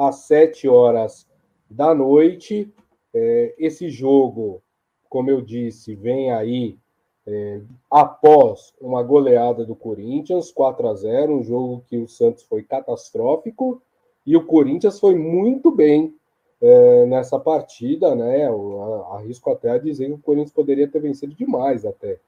às 0.09 0.17
7 0.27 0.69
horas 0.69 1.27
da 1.71 1.95
noite. 1.95 2.73
É, 3.15 3.55
esse 3.59 3.91
jogo, 3.91 4.63
como 5.09 5.31
eu 5.31 5.41
disse, 5.41 5.95
vem 5.95 6.31
aí 6.31 6.79
é, 7.27 7.61
após 7.91 8.75
uma 8.81 9.03
goleada 9.03 9.65
do 9.65 9.77
Corinthians, 9.77 10.51
4 10.51 10.89
a 10.89 10.95
0 10.95 11.39
um 11.39 11.43
jogo 11.43 11.85
que 11.87 11.97
o 11.97 12.09
Santos 12.09 12.43
foi 12.43 12.63
catastrófico 12.63 13.81
e 14.27 14.37
o 14.37 14.45
Corinthians 14.45 14.99
foi 14.99 15.15
muito 15.15 15.71
bem 15.71 16.15
é, 16.61 17.07
nessa 17.07 17.39
partida, 17.39 18.15
né? 18.15 18.47
Eu 18.47 19.07
arrisco 19.13 19.51
até 19.51 19.71
a 19.71 19.79
dizer 19.79 20.07
que 20.07 20.13
o 20.13 20.19
Corinthians 20.19 20.53
poderia 20.53 20.89
ter 20.89 21.01
vencido 21.01 21.35
demais 21.35 21.85
até 21.85 22.19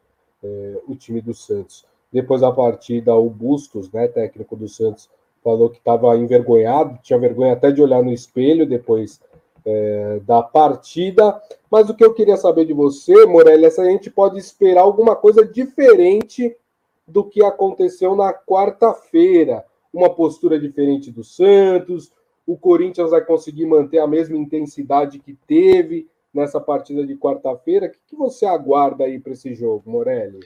é, 0.43 0.81
o 0.89 0.95
time 0.95 1.21
do 1.21 1.33
Santos. 1.33 1.85
Depois 2.13 2.41
da 2.41 2.53
partida, 2.53 3.15
o 3.15 3.29
Bustos, 3.29 3.91
né, 3.91 4.07
técnico 4.07 4.55
do 4.55 4.69
Santos, 4.69 5.09
falou 5.45 5.69
que 5.69 5.77
estava 5.77 6.17
envergonhado, 6.17 6.99
tinha 7.03 7.19
vergonha 7.19 7.53
até 7.53 7.71
de 7.71 7.83
olhar 7.83 8.03
no 8.03 8.11
espelho 8.11 8.67
depois 8.67 9.21
é, 9.65 10.21
da 10.27 10.43
partida. 10.43 11.39
Mas 11.71 11.91
o 11.91 11.95
que 11.95 12.05
eu 12.05 12.15
queria 12.15 12.39
saber 12.39 12.65
de 12.65 12.73
você, 12.73 13.27
Morelli, 13.27 13.67
é 13.67 13.71
se 13.71 13.81
a 13.81 13.85
gente 13.85 14.11
pode 14.11 14.39
esperar 14.39 14.81
alguma 14.81 15.15
coisa 15.15 15.45
diferente 15.45 16.57
do 17.07 17.23
que 17.23 17.45
aconteceu 17.45 18.17
na 18.17 18.33
quarta-feira. 18.33 19.65
Uma 19.93 20.09
postura 20.09 20.59
diferente 20.59 21.11
do 21.13 21.23
Santos, 21.23 22.11
o 22.47 22.57
Corinthians 22.57 23.11
vai 23.11 23.23
conseguir 23.23 23.67
manter 23.67 23.99
a 23.99 24.07
mesma 24.07 24.37
intensidade 24.37 25.19
que 25.19 25.35
teve 25.47 26.09
nessa 26.33 26.59
partida 26.59 27.07
de 27.07 27.17
quarta-feira. 27.17 27.87
O 27.87 27.91
que, 27.91 27.99
que 28.09 28.17
você 28.17 28.47
aguarda 28.47 29.05
aí 29.05 29.21
para 29.21 29.35
esse 29.35 29.55
jogo, 29.55 29.83
Morelli? 29.87 30.41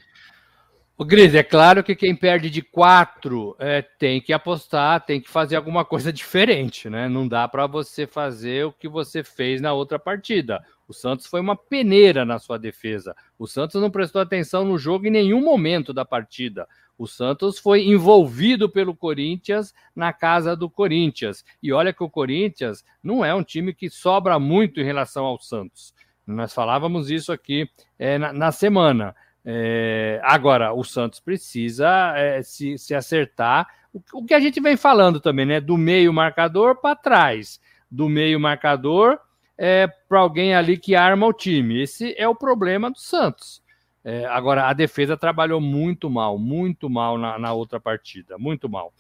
O 1.00 1.04
Gris, 1.04 1.32
é 1.32 1.44
claro 1.44 1.84
que 1.84 1.94
quem 1.94 2.12
perde 2.12 2.50
de 2.50 2.60
quatro 2.60 3.54
é, 3.60 3.82
tem 3.82 4.20
que 4.20 4.32
apostar, 4.32 5.06
tem 5.06 5.20
que 5.20 5.30
fazer 5.30 5.54
alguma 5.54 5.84
coisa 5.84 6.12
diferente, 6.12 6.90
né? 6.90 7.08
Não 7.08 7.28
dá 7.28 7.46
para 7.46 7.68
você 7.68 8.04
fazer 8.04 8.66
o 8.66 8.72
que 8.72 8.88
você 8.88 9.22
fez 9.22 9.60
na 9.60 9.72
outra 9.72 9.96
partida. 9.96 10.60
O 10.88 10.92
Santos 10.92 11.28
foi 11.28 11.40
uma 11.40 11.54
peneira 11.54 12.24
na 12.24 12.40
sua 12.40 12.58
defesa. 12.58 13.14
O 13.38 13.46
Santos 13.46 13.80
não 13.80 13.92
prestou 13.92 14.20
atenção 14.20 14.64
no 14.64 14.76
jogo 14.76 15.06
em 15.06 15.10
nenhum 15.10 15.40
momento 15.40 15.92
da 15.92 16.04
partida. 16.04 16.66
O 16.98 17.06
Santos 17.06 17.60
foi 17.60 17.86
envolvido 17.86 18.68
pelo 18.68 18.92
Corinthians 18.92 19.72
na 19.94 20.12
casa 20.12 20.56
do 20.56 20.68
Corinthians. 20.68 21.44
E 21.62 21.72
olha 21.72 21.92
que 21.92 22.02
o 22.02 22.10
Corinthians 22.10 22.84
não 23.00 23.24
é 23.24 23.32
um 23.32 23.44
time 23.44 23.72
que 23.72 23.88
sobra 23.88 24.36
muito 24.40 24.80
em 24.80 24.84
relação 24.84 25.24
ao 25.24 25.38
Santos. 25.38 25.94
Nós 26.26 26.52
falávamos 26.52 27.08
isso 27.08 27.32
aqui 27.32 27.70
é, 27.98 28.18
na, 28.18 28.32
na, 28.32 28.52
semana. 28.52 29.16
É, 29.50 30.20
agora, 30.22 30.74
o 30.74 30.84
Santos 30.84 31.20
precisa 31.20 32.12
é, 32.14 32.42
se, 32.42 32.76
se 32.76 32.94
acertar. 32.94 33.66
O, 33.90 34.02
o, 34.12 34.24
que 34.26 34.34
a 34.34 34.40
gente 34.40 34.60
vem 34.60 34.76
falando 34.76 35.20
também, 35.20 35.46
né? 35.46 35.58
Do 35.58 35.78
meio 35.78 36.12
marcador 36.12 36.76
para 36.76 36.94
trás. 36.94 37.58
Do 37.90 38.10
meio 38.10 38.38
marcador 38.38 39.18
é, 39.56 39.86
para 40.06 40.20
alguém 40.20 40.54
ali 40.54 40.76
que 40.76 40.94
arma 40.94 41.26
o 41.26 41.32
time. 41.32 41.80
Esse 41.80 42.14
é 42.18 42.28
o 42.28 42.34
problema 42.34 42.90
do 42.90 42.98
Santos. 42.98 43.62
É, 44.04 44.26
agora, 44.26 44.68
a 44.68 44.74
defesa 44.74 45.16
trabalhou 45.16 45.62
muito 45.62 46.10
mal, 46.10 46.38
muito 46.38 46.90
mal 46.90 47.16
na, 47.16 47.38
na 47.38 47.50
outra 47.54 47.80
partida, 47.80 48.36
muito 48.36 48.68
mal. 48.68 48.92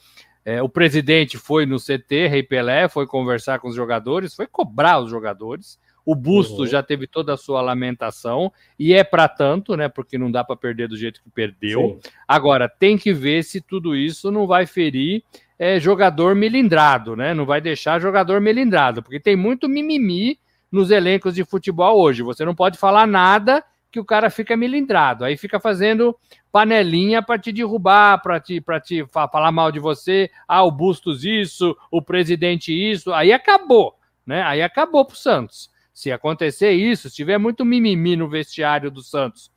É, 0.46 0.62
o 0.62 0.68
presidente 0.68 1.36
foi 1.36 1.66
no 1.66 1.76
CT, 1.76 2.26
Rei 2.26 2.42
Pelé, 2.42 2.88
foi 2.88 3.06
conversar 3.06 3.58
com 3.58 3.68
os 3.68 3.76
jogadores, 3.76 4.34
foi 4.34 4.46
cobrar 4.46 4.98
os 4.98 5.10
jogadores. 5.10 5.78
O 6.08 6.14
Busto 6.14 6.60
uhum. 6.62 6.66
já 6.66 6.82
teve 6.82 7.06
toda 7.06 7.34
a 7.34 7.36
sua 7.36 7.60
lamentação, 7.60 8.50
e 8.78 8.94
é 8.94 9.04
para 9.04 9.28
tanto, 9.28 9.76
né? 9.76 9.90
Porque 9.90 10.16
não 10.16 10.30
dá 10.30 10.42
para 10.42 10.56
perder 10.56 10.88
do 10.88 10.96
jeito 10.96 11.22
que 11.22 11.28
perdeu. 11.28 12.00
Sim. 12.02 12.10
Agora, 12.26 12.66
tem 12.66 12.96
que 12.96 13.12
ver 13.12 13.44
se 13.44 13.60
tudo 13.60 13.94
isso 13.94 14.30
não 14.30 14.46
vai 14.46 14.64
ferir 14.64 15.22
é, 15.58 15.78
jogador 15.78 16.34
melindrado, 16.34 17.14
né? 17.14 17.34
Não 17.34 17.44
vai 17.44 17.60
deixar 17.60 18.00
jogador 18.00 18.40
melindrado, 18.40 19.02
porque 19.02 19.20
tem 19.20 19.36
muito 19.36 19.68
mimimi 19.68 20.38
nos 20.72 20.90
elencos 20.90 21.34
de 21.34 21.44
futebol 21.44 22.00
hoje. 22.00 22.22
Você 22.22 22.42
não 22.42 22.54
pode 22.54 22.78
falar 22.78 23.06
nada 23.06 23.62
que 23.90 24.00
o 24.00 24.04
cara 24.04 24.30
fica 24.30 24.56
melindrado. 24.56 25.26
Aí 25.26 25.36
fica 25.36 25.60
fazendo 25.60 26.16
panelinha 26.50 27.20
para 27.20 27.38
te 27.38 27.52
derrubar, 27.52 28.22
para 28.22 28.40
te, 28.40 28.64
te 28.82 29.06
falar 29.12 29.52
mal 29.52 29.70
de 29.70 29.78
você. 29.78 30.30
Ah, 30.48 30.64
o 30.64 30.70
Bustos 30.70 31.22
isso, 31.22 31.76
o 31.90 32.00
presidente 32.00 32.72
isso. 32.72 33.12
Aí 33.12 33.30
acabou, 33.30 33.94
né? 34.26 34.42
Aí 34.44 34.62
acabou 34.62 35.04
pro 35.04 35.14
Santos. 35.14 35.76
Se 35.98 36.12
acontecer 36.12 36.70
isso, 36.70 37.10
se 37.10 37.16
tiver 37.16 37.38
muito 37.38 37.64
mimimi 37.64 38.14
no 38.14 38.28
vestiário 38.28 38.88
do 38.88 39.02
Santos, 39.02 39.50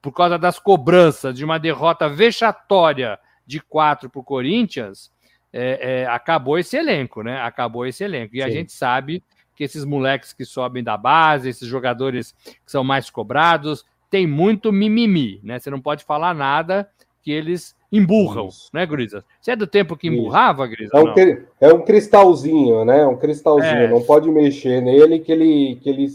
por 0.00 0.12
causa 0.12 0.38
das 0.38 0.58
cobranças 0.58 1.34
de 1.34 1.44
uma 1.44 1.58
derrota 1.58 2.08
vexatória 2.08 3.18
de 3.46 3.60
quatro 3.60 4.08
para 4.08 4.18
o 4.18 4.24
Corinthians, 4.24 5.12
é, 5.52 6.00
é, 6.00 6.06
acabou 6.06 6.58
esse 6.58 6.74
elenco, 6.74 7.22
né? 7.22 7.38
Acabou 7.42 7.84
esse 7.84 8.02
elenco. 8.02 8.34
E 8.34 8.38
Sim. 8.38 8.46
a 8.46 8.48
gente 8.48 8.72
sabe 8.72 9.22
que 9.54 9.62
esses 9.62 9.84
moleques 9.84 10.32
que 10.32 10.46
sobem 10.46 10.82
da 10.82 10.96
base, 10.96 11.50
esses 11.50 11.68
jogadores 11.68 12.34
que 12.42 12.72
são 12.72 12.82
mais 12.82 13.10
cobrados, 13.10 13.84
tem 14.08 14.26
muito 14.26 14.72
mimimi, 14.72 15.38
né? 15.42 15.58
Você 15.58 15.68
não 15.68 15.82
pode 15.82 16.02
falar 16.02 16.32
nada 16.32 16.88
que 17.24 17.32
eles 17.32 17.74
emburram, 17.90 18.48
Isso. 18.48 18.68
né, 18.72 18.84
Grisa? 18.84 19.24
Você 19.40 19.52
é 19.52 19.56
do 19.56 19.66
tempo 19.66 19.96
que 19.96 20.08
emburrava, 20.08 20.66
Grisa? 20.66 20.90
É 20.92 21.00
um, 21.00 21.44
é 21.60 21.72
um 21.72 21.82
cristalzinho, 21.82 22.84
né? 22.84 23.06
Um 23.06 23.16
cristalzinho. 23.16 23.84
É. 23.84 23.88
Não 23.88 24.02
pode 24.02 24.30
mexer 24.30 24.82
nele 24.82 25.20
que 25.20 25.32
ele, 25.32 25.78
que 25.80 25.88
ele, 25.88 26.06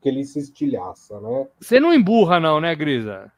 que 0.00 0.08
ele 0.08 0.24
se 0.24 0.38
estilhaça, 0.38 1.20
né? 1.20 1.48
Você 1.60 1.80
não 1.80 1.92
emburra, 1.92 2.38
não, 2.38 2.60
né, 2.60 2.74
Grisa? 2.74 3.32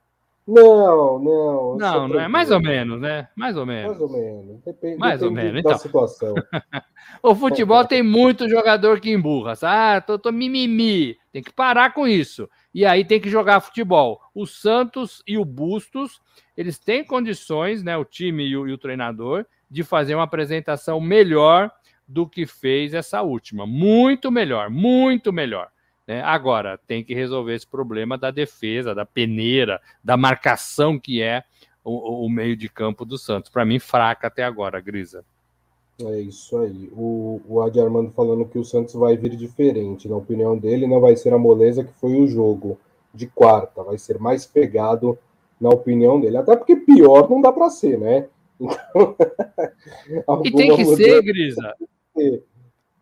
Não, 0.47 1.19
não. 1.19 1.77
Não, 1.77 2.09
não 2.09 2.21
é 2.21 2.29
mais 2.29 2.53
ou 2.53 2.61
menos, 2.61 3.01
né? 3.01 3.29
Mais 3.35 3.57
ou 3.57 3.67
menos. 3.67 3.99
Mais 3.99 4.01
ou 4.01 4.09
menos. 4.09 4.63
Depende, 4.65 4.97
mais 4.97 5.21
depende 5.21 5.39
ou 5.39 5.45
menos. 5.45 5.63
da 5.65 5.71
então, 5.71 5.79
situação. 5.79 6.35
o 7.21 7.35
futebol 7.35 7.85
tem 7.85 8.01
muito 8.01 8.49
jogador 8.49 9.01
que 9.01 9.11
emburra. 9.11 9.55
Ah, 9.63 10.01
tô, 10.01 10.17
tô 10.17 10.31
mimimi. 10.31 11.17
Tem 11.33 11.43
que 11.43 11.53
parar 11.53 11.93
com 11.93 12.07
isso. 12.07 12.49
E 12.73 12.87
aí 12.87 13.05
tem 13.05 13.21
que 13.21 13.29
jogar 13.29 13.61
futebol. 13.61 14.21
O 14.33 14.47
Santos 14.47 15.21
e 15.27 15.37
o 15.37 15.45
Bustos, 15.45 16.21
eles 16.57 16.79
têm 16.79 17.03
condições, 17.03 17.83
né? 17.83 17.97
O 17.97 18.05
time 18.05 18.47
e 18.47 18.57
o, 18.57 18.69
e 18.69 18.73
o 18.73 18.79
treinador, 18.79 19.45
de 19.69 19.83
fazer 19.83 20.15
uma 20.15 20.25
apresentação 20.25 21.01
melhor 21.01 21.73
do 22.07 22.25
que 22.25 22.47
fez 22.47 22.95
essa 22.95 23.21
última. 23.21 23.67
Muito 23.67 24.31
melhor, 24.31 24.71
muito 24.71 25.33
melhor. 25.33 25.69
Né? 26.07 26.23
Agora, 26.23 26.79
tem 26.87 27.03
que 27.03 27.15
resolver 27.15 27.55
esse 27.55 27.67
problema 27.67 28.17
da 28.17 28.31
defesa, 28.31 28.95
da 28.95 29.05
peneira, 29.05 29.81
da 30.03 30.17
marcação 30.17 30.99
que 30.99 31.21
é 31.21 31.43
o, 31.83 32.25
o 32.25 32.31
meio 32.31 32.57
de 32.57 32.69
campo 32.69 33.05
do 33.05 33.19
Santos. 33.19 33.51
Para 33.51 33.65
mim, 33.65 33.79
fraca 33.79 34.29
até 34.29 34.45
agora, 34.45 34.81
Grisa. 34.81 35.25
É 36.01 36.21
isso 36.21 36.57
aí. 36.59 36.91
O, 36.93 37.41
o 37.49 37.63
Adi 37.63 37.81
Armando 37.81 38.11
falando 38.11 38.45
que 38.45 38.59
o 38.59 38.65
Santos 38.65 38.95
vai 38.95 39.17
vir 39.17 39.35
diferente. 39.35 40.09
Na 40.09 40.17
opinião 40.17 40.57
dele, 40.57 40.87
não 40.87 41.01
vai 41.01 41.17
ser 41.17 41.33
a 41.33 41.39
moleza 41.39 41.83
que 41.83 41.93
foi 41.95 42.21
o 42.21 42.27
jogo 42.27 42.79
de 43.15 43.27
quarta. 43.27 43.83
Vai 43.83 43.97
ser 43.97 44.19
mais 44.19 44.45
pegado, 44.45 45.19
na 45.61 45.71
opinião 45.71 46.21
dele. 46.21 46.37
Até 46.37 46.55
porque 46.55 46.77
pior 46.77 47.31
não 47.31 47.41
dá 47.41 47.51
para 47.51 47.71
ser, 47.71 47.99
né? 47.99 48.29
Então, 50.09 50.43
e 50.45 50.53
tem 50.53 50.75
que 50.75 50.85
ser, 50.97 51.23
Grisa. 51.23 51.75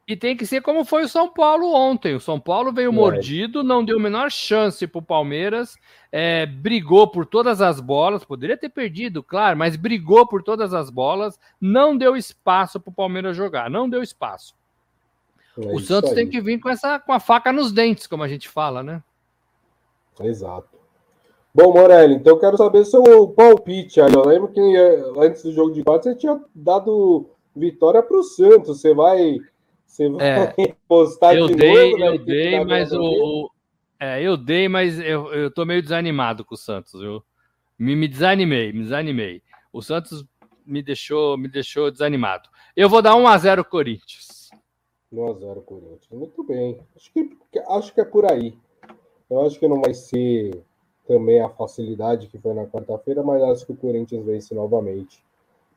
E 0.06 0.14
tem 0.14 0.36
que 0.36 0.44
ser 0.44 0.60
como 0.60 0.84
foi 0.84 1.04
o 1.04 1.08
São 1.08 1.28
Paulo 1.28 1.72
ontem. 1.72 2.14
O 2.14 2.20
São 2.20 2.38
Paulo 2.38 2.72
veio 2.72 2.90
é. 2.90 2.92
mordido, 2.92 3.64
não 3.64 3.82
deu 3.82 3.96
a 3.98 4.02
menor 4.02 4.30
chance 4.30 4.86
para 4.86 4.98
o 4.98 5.02
Palmeiras, 5.02 5.76
é, 6.12 6.44
brigou 6.44 7.08
por 7.08 7.24
todas 7.24 7.62
as 7.62 7.80
bolas, 7.80 8.24
poderia 8.24 8.56
ter 8.56 8.68
perdido, 8.68 9.22
claro, 9.22 9.56
mas 9.56 9.76
brigou 9.76 10.26
por 10.26 10.42
todas 10.42 10.74
as 10.74 10.90
bolas, 10.90 11.38
não 11.58 11.96
deu 11.96 12.16
espaço 12.16 12.78
para 12.78 12.90
o 12.90 12.94
Palmeiras 12.94 13.34
jogar, 13.34 13.70
não 13.70 13.88
deu 13.88 14.02
espaço. 14.02 14.54
É 15.56 15.74
o 15.74 15.78
Santos 15.80 16.10
aí. 16.10 16.16
tem 16.16 16.28
que 16.28 16.40
vir 16.40 16.60
com 16.60 16.68
essa 16.68 16.98
com 16.98 17.12
a 17.12 17.20
faca 17.20 17.50
nos 17.50 17.72
dentes, 17.72 18.06
como 18.06 18.22
a 18.22 18.28
gente 18.28 18.48
fala, 18.48 18.82
né? 18.82 19.02
Exato. 20.20 20.68
Bom, 21.54 21.72
Morelli, 21.72 22.16
então 22.16 22.34
eu 22.34 22.40
quero 22.40 22.56
saber 22.56 22.84
seu 22.84 23.28
palpite 23.28 24.00
aí. 24.00 24.12
Eu 24.12 24.26
lembro 24.26 24.48
que 24.48 24.60
eh, 24.60 25.04
antes 25.16 25.44
do 25.44 25.52
jogo 25.52 25.72
de 25.72 25.84
quarto 25.84 26.04
você 26.04 26.14
tinha 26.16 26.40
dado 26.52 27.30
vitória 27.54 28.02
para 28.02 28.16
o 28.16 28.24
Santos. 28.24 28.80
Você 28.80 28.92
vai 28.92 29.38
você 29.94 30.08
vai 30.08 30.26
é, 30.26 30.74
postar 30.88 31.36
eu 31.36 31.46
de 31.46 31.54
dei, 31.54 31.90
novo, 31.90 31.98
né? 31.98 32.08
Eu 32.08 32.24
dei, 32.24 32.64
mas 32.64 32.92
o, 32.92 33.50
é, 34.00 34.20
eu 34.20 34.36
dei, 34.36 34.68
mas 34.68 34.98
eu, 34.98 35.32
eu 35.32 35.52
tô 35.52 35.64
meio 35.64 35.80
desanimado 35.80 36.44
com 36.44 36.54
o 36.54 36.58
Santos, 36.58 37.00
viu? 37.00 37.22
Me, 37.78 37.94
me 37.94 38.08
desanimei, 38.08 38.72
me 38.72 38.82
desanimei. 38.82 39.40
O 39.72 39.80
Santos 39.80 40.24
me 40.66 40.82
deixou, 40.82 41.38
me 41.38 41.46
deixou 41.46 41.92
desanimado. 41.92 42.48
Eu 42.76 42.88
vou 42.88 43.00
dar 43.00 43.14
1 43.14 43.28
a 43.28 43.38
0 43.38 43.64
Corinthians. 43.64 44.50
1 45.12 45.30
a 45.30 45.32
0 45.32 45.62
Corinthians. 45.62 46.08
Muito 46.10 46.42
bem. 46.42 46.80
Acho 46.96 47.12
que 47.12 47.30
acho 47.68 47.94
que 47.94 48.00
é 48.00 48.04
por 48.04 48.28
aí. 48.28 48.58
Eu 49.30 49.46
acho 49.46 49.60
que 49.60 49.68
não 49.68 49.80
vai 49.80 49.94
ser 49.94 50.60
também 51.06 51.40
a 51.40 51.48
facilidade 51.48 52.26
que 52.26 52.38
foi 52.38 52.52
na 52.52 52.66
quarta-feira, 52.66 53.22
mas 53.22 53.40
acho 53.44 53.64
que 53.64 53.72
o 53.72 53.76
Corinthians 53.76 54.26
vence 54.26 54.52
novamente 54.54 55.22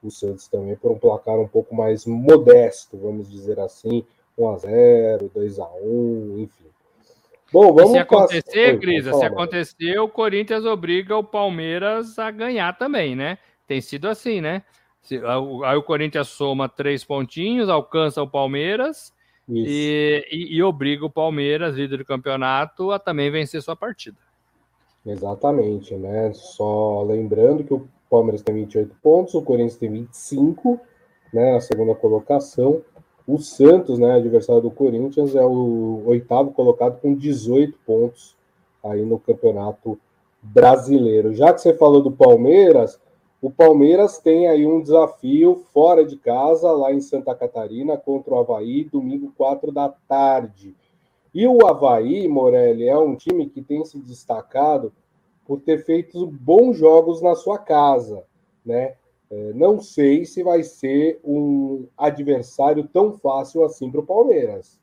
o 0.02 0.12
Santos 0.12 0.48
também 0.48 0.76
por 0.76 0.92
um 0.92 1.00
placar 1.00 1.40
um 1.40 1.48
pouco 1.48 1.76
mais 1.76 2.06
modesto, 2.06 2.98
vamos 2.98 3.30
dizer 3.30 3.60
assim, 3.60 4.06
1 4.38 4.50
a 4.50 4.58
0, 4.58 5.32
2 5.34 5.60
a 5.60 5.70
1, 5.82 6.40
enfim. 6.40 6.66
Bom, 7.52 7.74
vamos 7.74 7.92
e 7.92 7.94
se 7.94 8.00
acontecer, 8.00 8.74
Oi, 8.74 8.78
Grisa, 8.78 9.14
se 9.14 9.26
acontecer, 9.26 10.00
o 10.00 10.10
Corinthians 10.10 10.66
obriga 10.66 11.16
o 11.16 11.24
Palmeiras 11.24 12.20
a 12.20 12.30
ganhar 12.30 12.78
também, 12.78 13.16
né? 13.16 13.38
Tem 13.66 13.80
sido 13.80 14.08
assim, 14.08 14.42
né? 14.42 14.64
Aí 15.10 15.78
o 15.78 15.84
Corinthians 15.84 16.28
soma 16.28 16.68
três 16.68 17.04
pontinhos, 17.04 17.70
alcança 17.70 18.22
o 18.22 18.28
Palmeiras 18.28 19.14
e, 19.48 20.26
e, 20.30 20.58
e, 20.58 20.64
obriga 20.64 21.06
o 21.06 21.10
Palmeiras, 21.10 21.76
líder 21.76 21.98
do 21.98 22.06
campeonato, 22.06 22.92
a 22.92 23.00
também 23.00 23.32
vencer 23.32 23.62
sua 23.62 23.78
partida. 23.78 24.18
Exatamente, 25.06 25.96
né? 25.96 26.34
Só 26.34 27.04
lembrando 27.04 27.64
que 27.64 27.74
o 27.74 27.88
Palmeiras 28.10 28.42
tem 28.42 28.56
28 28.56 28.96
pontos, 29.02 29.34
o 29.34 29.42
Corinthians 29.42 29.78
tem 29.78 29.92
25, 29.92 30.80
né, 31.34 31.54
na 31.54 31.62
segunda 31.62 31.96
colocação. 31.96 32.82
O 33.28 33.38
Santos, 33.38 34.00
né, 34.00 34.16
adversário 34.16 34.62
do 34.62 34.72
Corinthians, 34.72 35.36
é 35.36 35.44
o 35.44 36.04
oitavo 36.06 36.52
colocado 36.52 37.00
com 37.02 37.14
18 37.14 37.78
pontos 37.86 38.36
aí 38.84 39.04
no 39.04 39.20
Campeonato 39.20 40.00
Brasileiro. 40.42 41.34
Já 41.34 41.54
que 41.54 41.62
você 41.62 41.74
falou 41.74 42.02
do 42.02 42.12
Palmeiras, 42.12 43.00
o 43.42 43.52
Palmeiras 43.52 44.18
tem 44.18 44.48
aí 44.48 44.66
um 44.66 44.82
desafio 44.82 45.64
fora 45.74 46.06
de 46.06 46.18
casa, 46.18 46.72
lá 46.72 46.92
em 46.92 47.02
Santa 47.02 47.36
Catarina, 47.36 47.98
contra 47.98 48.34
o 48.34 48.40
Havaí, 48.40 48.84
domingo, 48.86 49.32
4 49.38 49.72
da 49.72 49.90
tarde. 50.08 50.74
E 51.34 51.46
o 51.46 51.68
Havaí, 51.68 52.28
Morelli, 52.28 52.88
é 52.88 52.98
um 52.98 53.16
time 53.16 53.48
que 53.48 53.62
tem 53.62 53.84
se 53.86 54.00
destacado 54.00 54.92
por 55.48 55.62
ter 55.62 55.86
feito 55.86 56.28
bons 56.28 56.78
jogos 56.78 57.22
na 57.22 57.34
sua 57.36 57.58
casa, 57.58 58.24
né? 58.66 58.96
É, 59.30 59.54
não 59.54 59.80
sei 59.80 60.26
se 60.26 60.44
vai 60.44 60.64
ser 60.64 61.20
um 61.24 61.88
adversário 61.98 62.84
tão 62.88 63.14
fácil 63.18 63.64
assim 63.64 63.90
para 63.90 64.02
o 64.02 64.06
Palmeiras. 64.06 64.80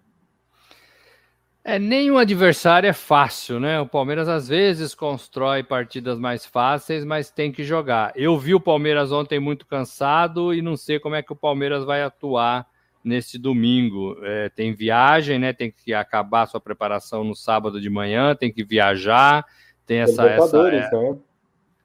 É, 1.66 1.78
nenhum 1.78 2.18
adversário 2.18 2.86
é 2.86 2.92
fácil, 2.92 3.58
né? 3.58 3.80
O 3.80 3.86
Palmeiras 3.86 4.28
às 4.28 4.48
vezes 4.48 4.94
constrói 4.94 5.62
partidas 5.62 6.18
mais 6.18 6.44
fáceis, 6.44 7.04
mas 7.04 7.30
tem 7.30 7.50
que 7.50 7.64
jogar. 7.64 8.12
Eu 8.14 8.38
vi 8.38 8.54
o 8.54 8.60
Palmeiras 8.60 9.10
ontem 9.12 9.40
muito 9.40 9.66
cansado 9.66 10.52
e 10.52 10.60
não 10.60 10.76
sei 10.76 10.98
como 10.98 11.14
é 11.14 11.22
que 11.22 11.32
o 11.32 11.36
Palmeiras 11.36 11.82
vai 11.84 12.02
atuar 12.02 12.66
nesse 13.02 13.38
domingo. 13.38 14.14
É, 14.22 14.50
tem 14.50 14.74
viagem, 14.74 15.38
né? 15.38 15.54
Tem 15.54 15.70
que 15.70 15.94
acabar 15.94 16.46
sua 16.46 16.60
preparação 16.60 17.24
no 17.24 17.34
sábado 17.34 17.80
de 17.80 17.88
manhã, 17.88 18.34
tem 18.34 18.52
que 18.52 18.62
viajar 18.62 19.46
tem 19.86 19.98
essa. 19.98 20.26
essa 20.26 20.56
é, 20.68 20.90
né? 20.90 21.18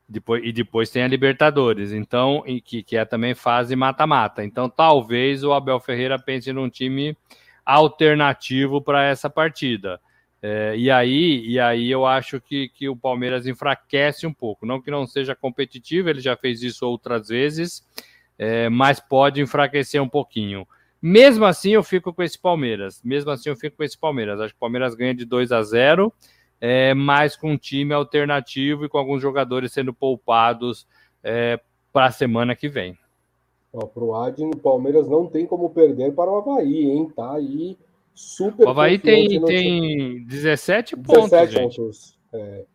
depois, 0.10 0.44
e 0.44 0.52
depois 0.52 0.90
tem 0.90 1.04
a 1.04 1.08
Libertadores, 1.08 1.94
então, 1.94 2.44
que, 2.66 2.82
que 2.82 2.98
é 2.98 3.06
também 3.06 3.36
fase 3.36 3.76
mata-mata. 3.76 4.44
Então, 4.44 4.68
talvez 4.68 5.44
o 5.44 5.54
Abel 5.54 5.80
Ferreira 5.80 6.18
pense 6.18 6.52
num 6.52 6.70
time 6.70 7.16
alternativo 7.64 8.82
para 8.82 9.06
essa 9.06 9.30
partida. 9.30 10.02
É, 10.42 10.74
e 10.76 10.90
aí, 10.90 11.46
e 11.46 11.60
aí 11.60 11.92
eu 11.92 12.06
acho 12.06 12.42
que, 12.42 12.70
que 12.70 12.90
o 12.90 12.96
Palmeiras 12.96 13.46
enfraquece 13.46 14.26
um 14.26 14.34
pouco. 14.34 14.66
Não 14.66 14.82
que 14.82 14.90
não 14.90 15.06
seja 15.06 15.36
competitivo, 15.36 16.10
ele 16.10 16.22
já 16.22 16.36
fez 16.36 16.64
isso 16.64 16.88
outras 16.88 17.28
vezes, 17.28 17.86
é, 18.38 18.68
mas 18.70 19.00
pode 19.00 19.42
enfraquecer 19.42 20.02
um 20.02 20.10
pouquinho. 20.10 20.68
Mesmo 21.02 21.46
assim, 21.46 21.72
eu 21.72 21.84
fico 21.84 22.14
com 22.14 22.24
esse 22.24 22.40
Palmeiras. 22.40 23.02
Mesmo 23.04 23.32
assim, 23.32 23.50
eu 23.50 23.56
fico 23.56 23.78
com 23.78 23.84
esse 23.84 23.98
Palmeiras. 23.98 24.40
Acho 24.40 24.54
que 24.54 24.58
o 24.58 24.60
Palmeiras 24.60 24.96
ganha 24.96 25.14
de 25.14 25.24
2 25.24 25.52
a 25.52 25.62
0 25.62 26.12
é, 26.62 26.94
mas 26.94 27.36
com 27.36 27.52
um 27.52 27.58
time 27.58 27.94
alternativo 27.94 28.86
e 28.86 28.90
com 28.90 28.98
alguns 28.98 29.22
jogadores 29.22 29.72
sendo 29.72 29.94
poupados 29.94 30.88
é, 31.24 31.60
para 31.94 32.08
a 32.08 32.12
semana 32.12 32.56
que 32.56 32.68
vem. 32.68 32.98
Para 33.72 34.04
o 34.04 34.16
Adin, 34.16 34.48
o 34.48 34.58
Palmeiras 34.58 35.08
não 35.08 35.28
tem 35.28 35.46
como 35.46 35.70
perder 35.70 36.14
para 36.14 36.32
o 36.32 36.38
Havaí, 36.38 36.90
hein? 36.90 37.12
Tá 37.16 37.34
aí 37.34 37.78
super. 38.16 38.66
O 38.66 38.70
Havaí 38.70 38.98
tem, 38.98 39.42
tem 39.44 40.24
17 40.26 40.96
pontos. 40.98 41.30
17 41.30 41.54
gente. 41.54 41.78
pontos. 41.78 42.18
É. 42.34 42.66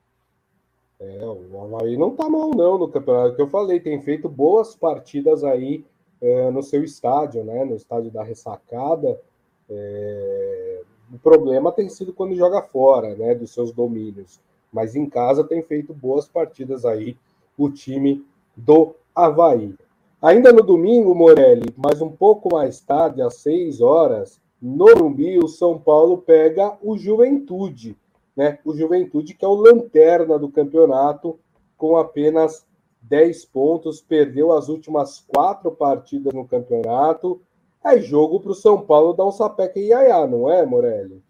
é. 1.01 1.27
o 1.27 1.65
Havaí 1.65 1.97
não 1.97 2.15
tá 2.15 2.29
mal, 2.29 2.51
não, 2.51 2.79
no 2.79 2.89
campeonato 2.89 3.35
que 3.35 3.43
eu 3.43 3.49
falei. 3.49 3.81
Tem 3.81 4.01
feito 4.03 4.29
boas 4.29 4.77
partidas 4.77 5.43
aí 5.43 5.85
é, 6.23 6.49
no 6.51 6.63
seu 6.63 6.85
estádio, 6.85 7.43
né? 7.43 7.65
No 7.65 7.75
estádio 7.75 8.13
da 8.13 8.23
ressacada. 8.23 9.21
É, 9.69 10.83
o 11.15 11.19
problema 11.19 11.71
tem 11.71 11.89
sido 11.89 12.13
quando 12.13 12.35
joga 12.35 12.61
fora, 12.61 13.15
né, 13.15 13.35
dos 13.35 13.53
seus 13.53 13.71
domínios. 13.71 14.41
mas 14.73 14.97
em 14.97 15.09
casa 15.09 15.45
tem 15.45 15.63
feito 15.63 15.95
boas 15.95 16.27
partidas 16.27 16.85
aí 16.85 17.17
o 17.57 17.71
time 17.71 18.27
do 18.57 18.97
Havaí. 19.15 19.73
Ainda 20.21 20.53
no 20.53 20.65
domingo, 20.65 21.15
Morelli, 21.15 21.73
mas 21.77 22.03
um 22.03 22.11
pouco 22.11 22.53
mais 22.53 22.81
tarde, 22.81 23.23
às 23.23 23.37
6 23.37 23.81
horas, 23.81 24.41
no 24.61 24.87
Rumbi, 24.87 25.39
o 25.39 25.47
São 25.47 25.79
Paulo 25.79 26.19
pega 26.19 26.77
o 26.83 26.99
Juventude, 26.99 27.97
né? 28.37 28.59
O 28.65 28.75
Juventude 28.75 29.35
que 29.35 29.45
é 29.45 29.49
o 29.49 29.55
lanterna 29.55 30.37
do 30.37 30.49
campeonato, 30.49 31.39
com 31.77 31.97
apenas 31.97 32.67
10 33.03 33.45
pontos, 33.45 34.01
perdeu 34.01 34.53
as 34.53 34.69
últimas 34.69 35.21
quatro 35.21 35.71
partidas 35.71 36.33
no 36.33 36.49
campeonato. 36.49 37.41
É 37.85 38.01
jogo 38.01 38.41
para 38.41 38.53
o 38.53 38.55
São 38.55 38.81
Paulo 38.81 39.13
dar 39.13 39.27
um 39.27 39.31
sapeca 39.31 39.79
e 39.79 39.89
iaiá, 39.89 40.27
não 40.27 40.51
é, 40.51 40.65
Morelli? 40.65 41.23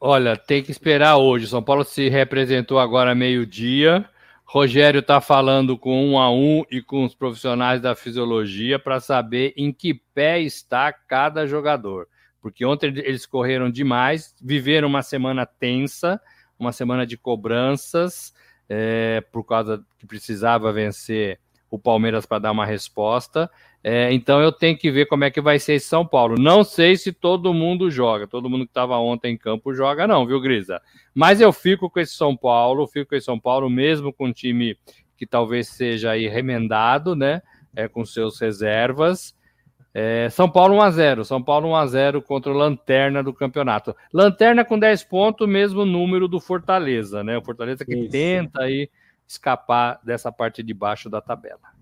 Olha, 0.00 0.36
tem 0.36 0.62
que 0.62 0.70
esperar 0.70 1.16
hoje. 1.16 1.46
São 1.46 1.62
Paulo 1.62 1.84
se 1.84 2.08
representou 2.08 2.78
agora 2.78 3.14
meio-dia. 3.14 4.08
Rogério 4.44 5.00
está 5.00 5.20
falando 5.20 5.78
com 5.78 6.10
um 6.10 6.18
a 6.18 6.30
um 6.30 6.64
e 6.70 6.82
com 6.82 7.04
os 7.04 7.14
profissionais 7.14 7.80
da 7.80 7.94
fisiologia 7.94 8.78
para 8.78 9.00
saber 9.00 9.54
em 9.56 9.72
que 9.72 9.94
pé 10.14 10.40
está 10.40 10.92
cada 10.92 11.46
jogador. 11.46 12.06
Porque 12.40 12.64
ontem 12.64 12.92
eles 12.98 13.24
correram 13.24 13.70
demais, 13.70 14.34
viveram 14.42 14.88
uma 14.88 15.02
semana 15.02 15.46
tensa, 15.46 16.20
uma 16.58 16.72
semana 16.72 17.06
de 17.06 17.16
cobranças, 17.16 18.32
é, 18.68 19.20
por 19.32 19.44
causa 19.44 19.84
que 19.98 20.06
precisava 20.06 20.72
vencer 20.72 21.38
o 21.72 21.78
Palmeiras 21.78 22.26
para 22.26 22.38
dar 22.38 22.52
uma 22.52 22.66
resposta. 22.66 23.50
É, 23.82 24.12
então 24.12 24.42
eu 24.42 24.52
tenho 24.52 24.76
que 24.76 24.90
ver 24.90 25.06
como 25.06 25.24
é 25.24 25.30
que 25.30 25.40
vai 25.40 25.58
ser 25.58 25.72
esse 25.72 25.86
São 25.86 26.06
Paulo. 26.06 26.36
Não 26.38 26.62
sei 26.62 26.98
se 26.98 27.12
todo 27.12 27.54
mundo 27.54 27.90
joga, 27.90 28.26
todo 28.26 28.48
mundo 28.48 28.66
que 28.66 28.70
estava 28.70 28.98
ontem 28.98 29.32
em 29.32 29.38
campo 29.38 29.72
joga, 29.72 30.06
não, 30.06 30.26
viu, 30.26 30.38
Grisa? 30.38 30.82
Mas 31.14 31.40
eu 31.40 31.50
fico 31.50 31.88
com 31.88 31.98
esse 31.98 32.12
São 32.12 32.36
Paulo, 32.36 32.86
fico 32.86 33.08
com 33.08 33.16
esse 33.16 33.24
São 33.24 33.40
Paulo, 33.40 33.70
mesmo 33.70 34.12
com 34.12 34.26
um 34.26 34.32
time 34.32 34.76
que 35.16 35.26
talvez 35.26 35.68
seja 35.68 36.10
aí 36.10 36.28
remendado, 36.28 37.16
né? 37.16 37.40
É, 37.74 37.88
com 37.88 38.04
seus 38.04 38.38
reservas. 38.38 39.34
É, 39.94 40.28
São 40.28 40.50
Paulo 40.50 40.76
1x0. 40.76 41.24
São 41.24 41.42
Paulo 41.42 41.70
1x0 41.70 42.20
contra 42.20 42.52
o 42.52 42.54
Lanterna 42.54 43.22
do 43.22 43.32
campeonato. 43.32 43.96
Lanterna 44.12 44.62
com 44.62 44.78
10 44.78 45.04
pontos, 45.04 45.48
mesmo 45.48 45.86
número 45.86 46.28
do 46.28 46.38
Fortaleza, 46.38 47.24
né? 47.24 47.38
O 47.38 47.42
Fortaleza 47.42 47.82
que 47.82 47.94
Isso. 47.94 48.10
tenta 48.10 48.62
aí 48.62 48.90
escapar 49.32 50.00
dessa 50.04 50.30
parte 50.30 50.62
de 50.62 50.74
baixo 50.74 51.08
da 51.10 51.20
tabela. 51.20 51.72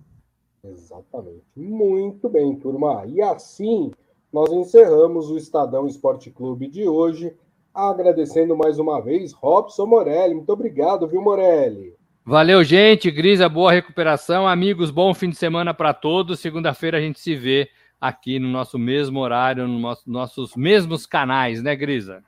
Exatamente. 0.63 1.45
Muito 1.57 2.29
bem, 2.29 2.55
turma. 2.57 3.05
E 3.07 3.21
assim 3.21 3.91
nós 4.33 4.53
encerramos 4.53 5.31
o 5.31 5.37
Estadão 5.37 5.87
Esporte 5.87 6.31
Clube 6.31 6.69
de 6.69 6.89
hoje, 6.89 7.35
agradecendo 7.75 8.57
mais 8.57 8.79
uma 8.79 9.01
vez 9.01 9.33
Robson 9.33 9.87
Morelli. 9.87 10.35
Muito 10.35 10.53
obrigado, 10.53 11.09
viu, 11.09 11.21
Morelli? 11.21 11.95
Valeu, 12.25 12.63
gente. 12.63 13.11
Grisa, 13.11 13.49
boa 13.49 13.73
recuperação. 13.73 14.47
Amigos, 14.47 14.91
bom 14.91 15.13
fim 15.13 15.31
de 15.31 15.37
semana 15.37 15.75
para 15.75 15.93
todos. 15.93 16.39
Segunda-feira 16.39 16.99
a 16.99 17.01
gente 17.01 17.19
se 17.19 17.35
vê 17.35 17.69
aqui 18.01 18.39
no 18.39 18.49
nosso 18.49 18.79
mesmo 18.79 19.19
horário, 19.19 19.67
nos 19.67 19.81
nosso, 19.81 20.11
nossos 20.11 20.57
mesmos 20.57 21.07
canais, 21.07 21.63
né, 21.63 21.75
Grisa? 21.75 22.23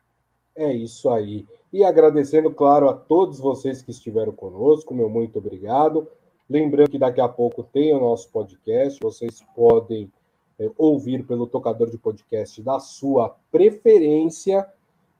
É 0.56 0.72
isso 0.72 1.08
aí. 1.10 1.46
E 1.72 1.82
agradecendo, 1.82 2.50
claro, 2.50 2.88
a 2.88 2.92
todos 2.92 3.40
vocês 3.40 3.80
que 3.80 3.90
estiveram 3.90 4.32
conosco, 4.32 4.92
meu 4.92 5.08
muito 5.08 5.38
obrigado. 5.38 6.06
Lembrando 6.48 6.90
que 6.90 6.98
daqui 6.98 7.20
a 7.20 7.28
pouco 7.28 7.62
tem 7.62 7.94
o 7.94 8.00
nosso 8.00 8.28
podcast, 8.30 9.00
vocês 9.02 9.42
podem 9.56 10.12
é, 10.58 10.70
ouvir 10.76 11.26
pelo 11.26 11.46
tocador 11.46 11.88
de 11.88 11.96
podcast 11.96 12.60
da 12.62 12.78
sua 12.78 13.34
preferência. 13.50 14.68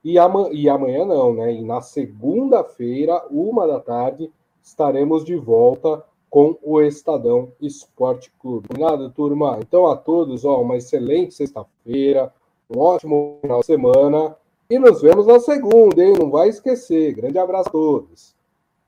E, 0.03 0.13
e 0.51 0.69
amanhã 0.69 1.05
não, 1.05 1.33
né? 1.33 1.53
E 1.53 1.63
na 1.63 1.81
segunda-feira, 1.81 3.25
uma 3.31 3.65
da 3.65 3.79
tarde, 3.79 4.31
estaremos 4.61 5.25
de 5.25 5.35
volta 5.35 6.03
com 6.29 6.57
o 6.61 6.81
Estadão 6.81 7.51
Esporte 7.59 8.31
Clube. 8.39 8.67
Nada, 8.77 9.09
turma. 9.09 9.57
Então, 9.59 9.87
a 9.87 9.95
todos, 9.95 10.45
ó, 10.45 10.61
uma 10.61 10.77
excelente 10.77 11.33
sexta-feira, 11.33 12.31
um 12.69 12.79
ótimo 12.79 13.39
final 13.41 13.59
de 13.61 13.65
semana. 13.65 14.35
E 14.69 14.79
nos 14.79 15.01
vemos 15.01 15.27
na 15.27 15.39
segunda, 15.39 16.03
hein? 16.03 16.13
Não 16.17 16.29
vai 16.29 16.49
esquecer. 16.49 17.13
Grande 17.13 17.37
abraço 17.37 17.69
a 17.69 17.71
todos. 17.71 18.35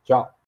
Tchau. 0.03 0.34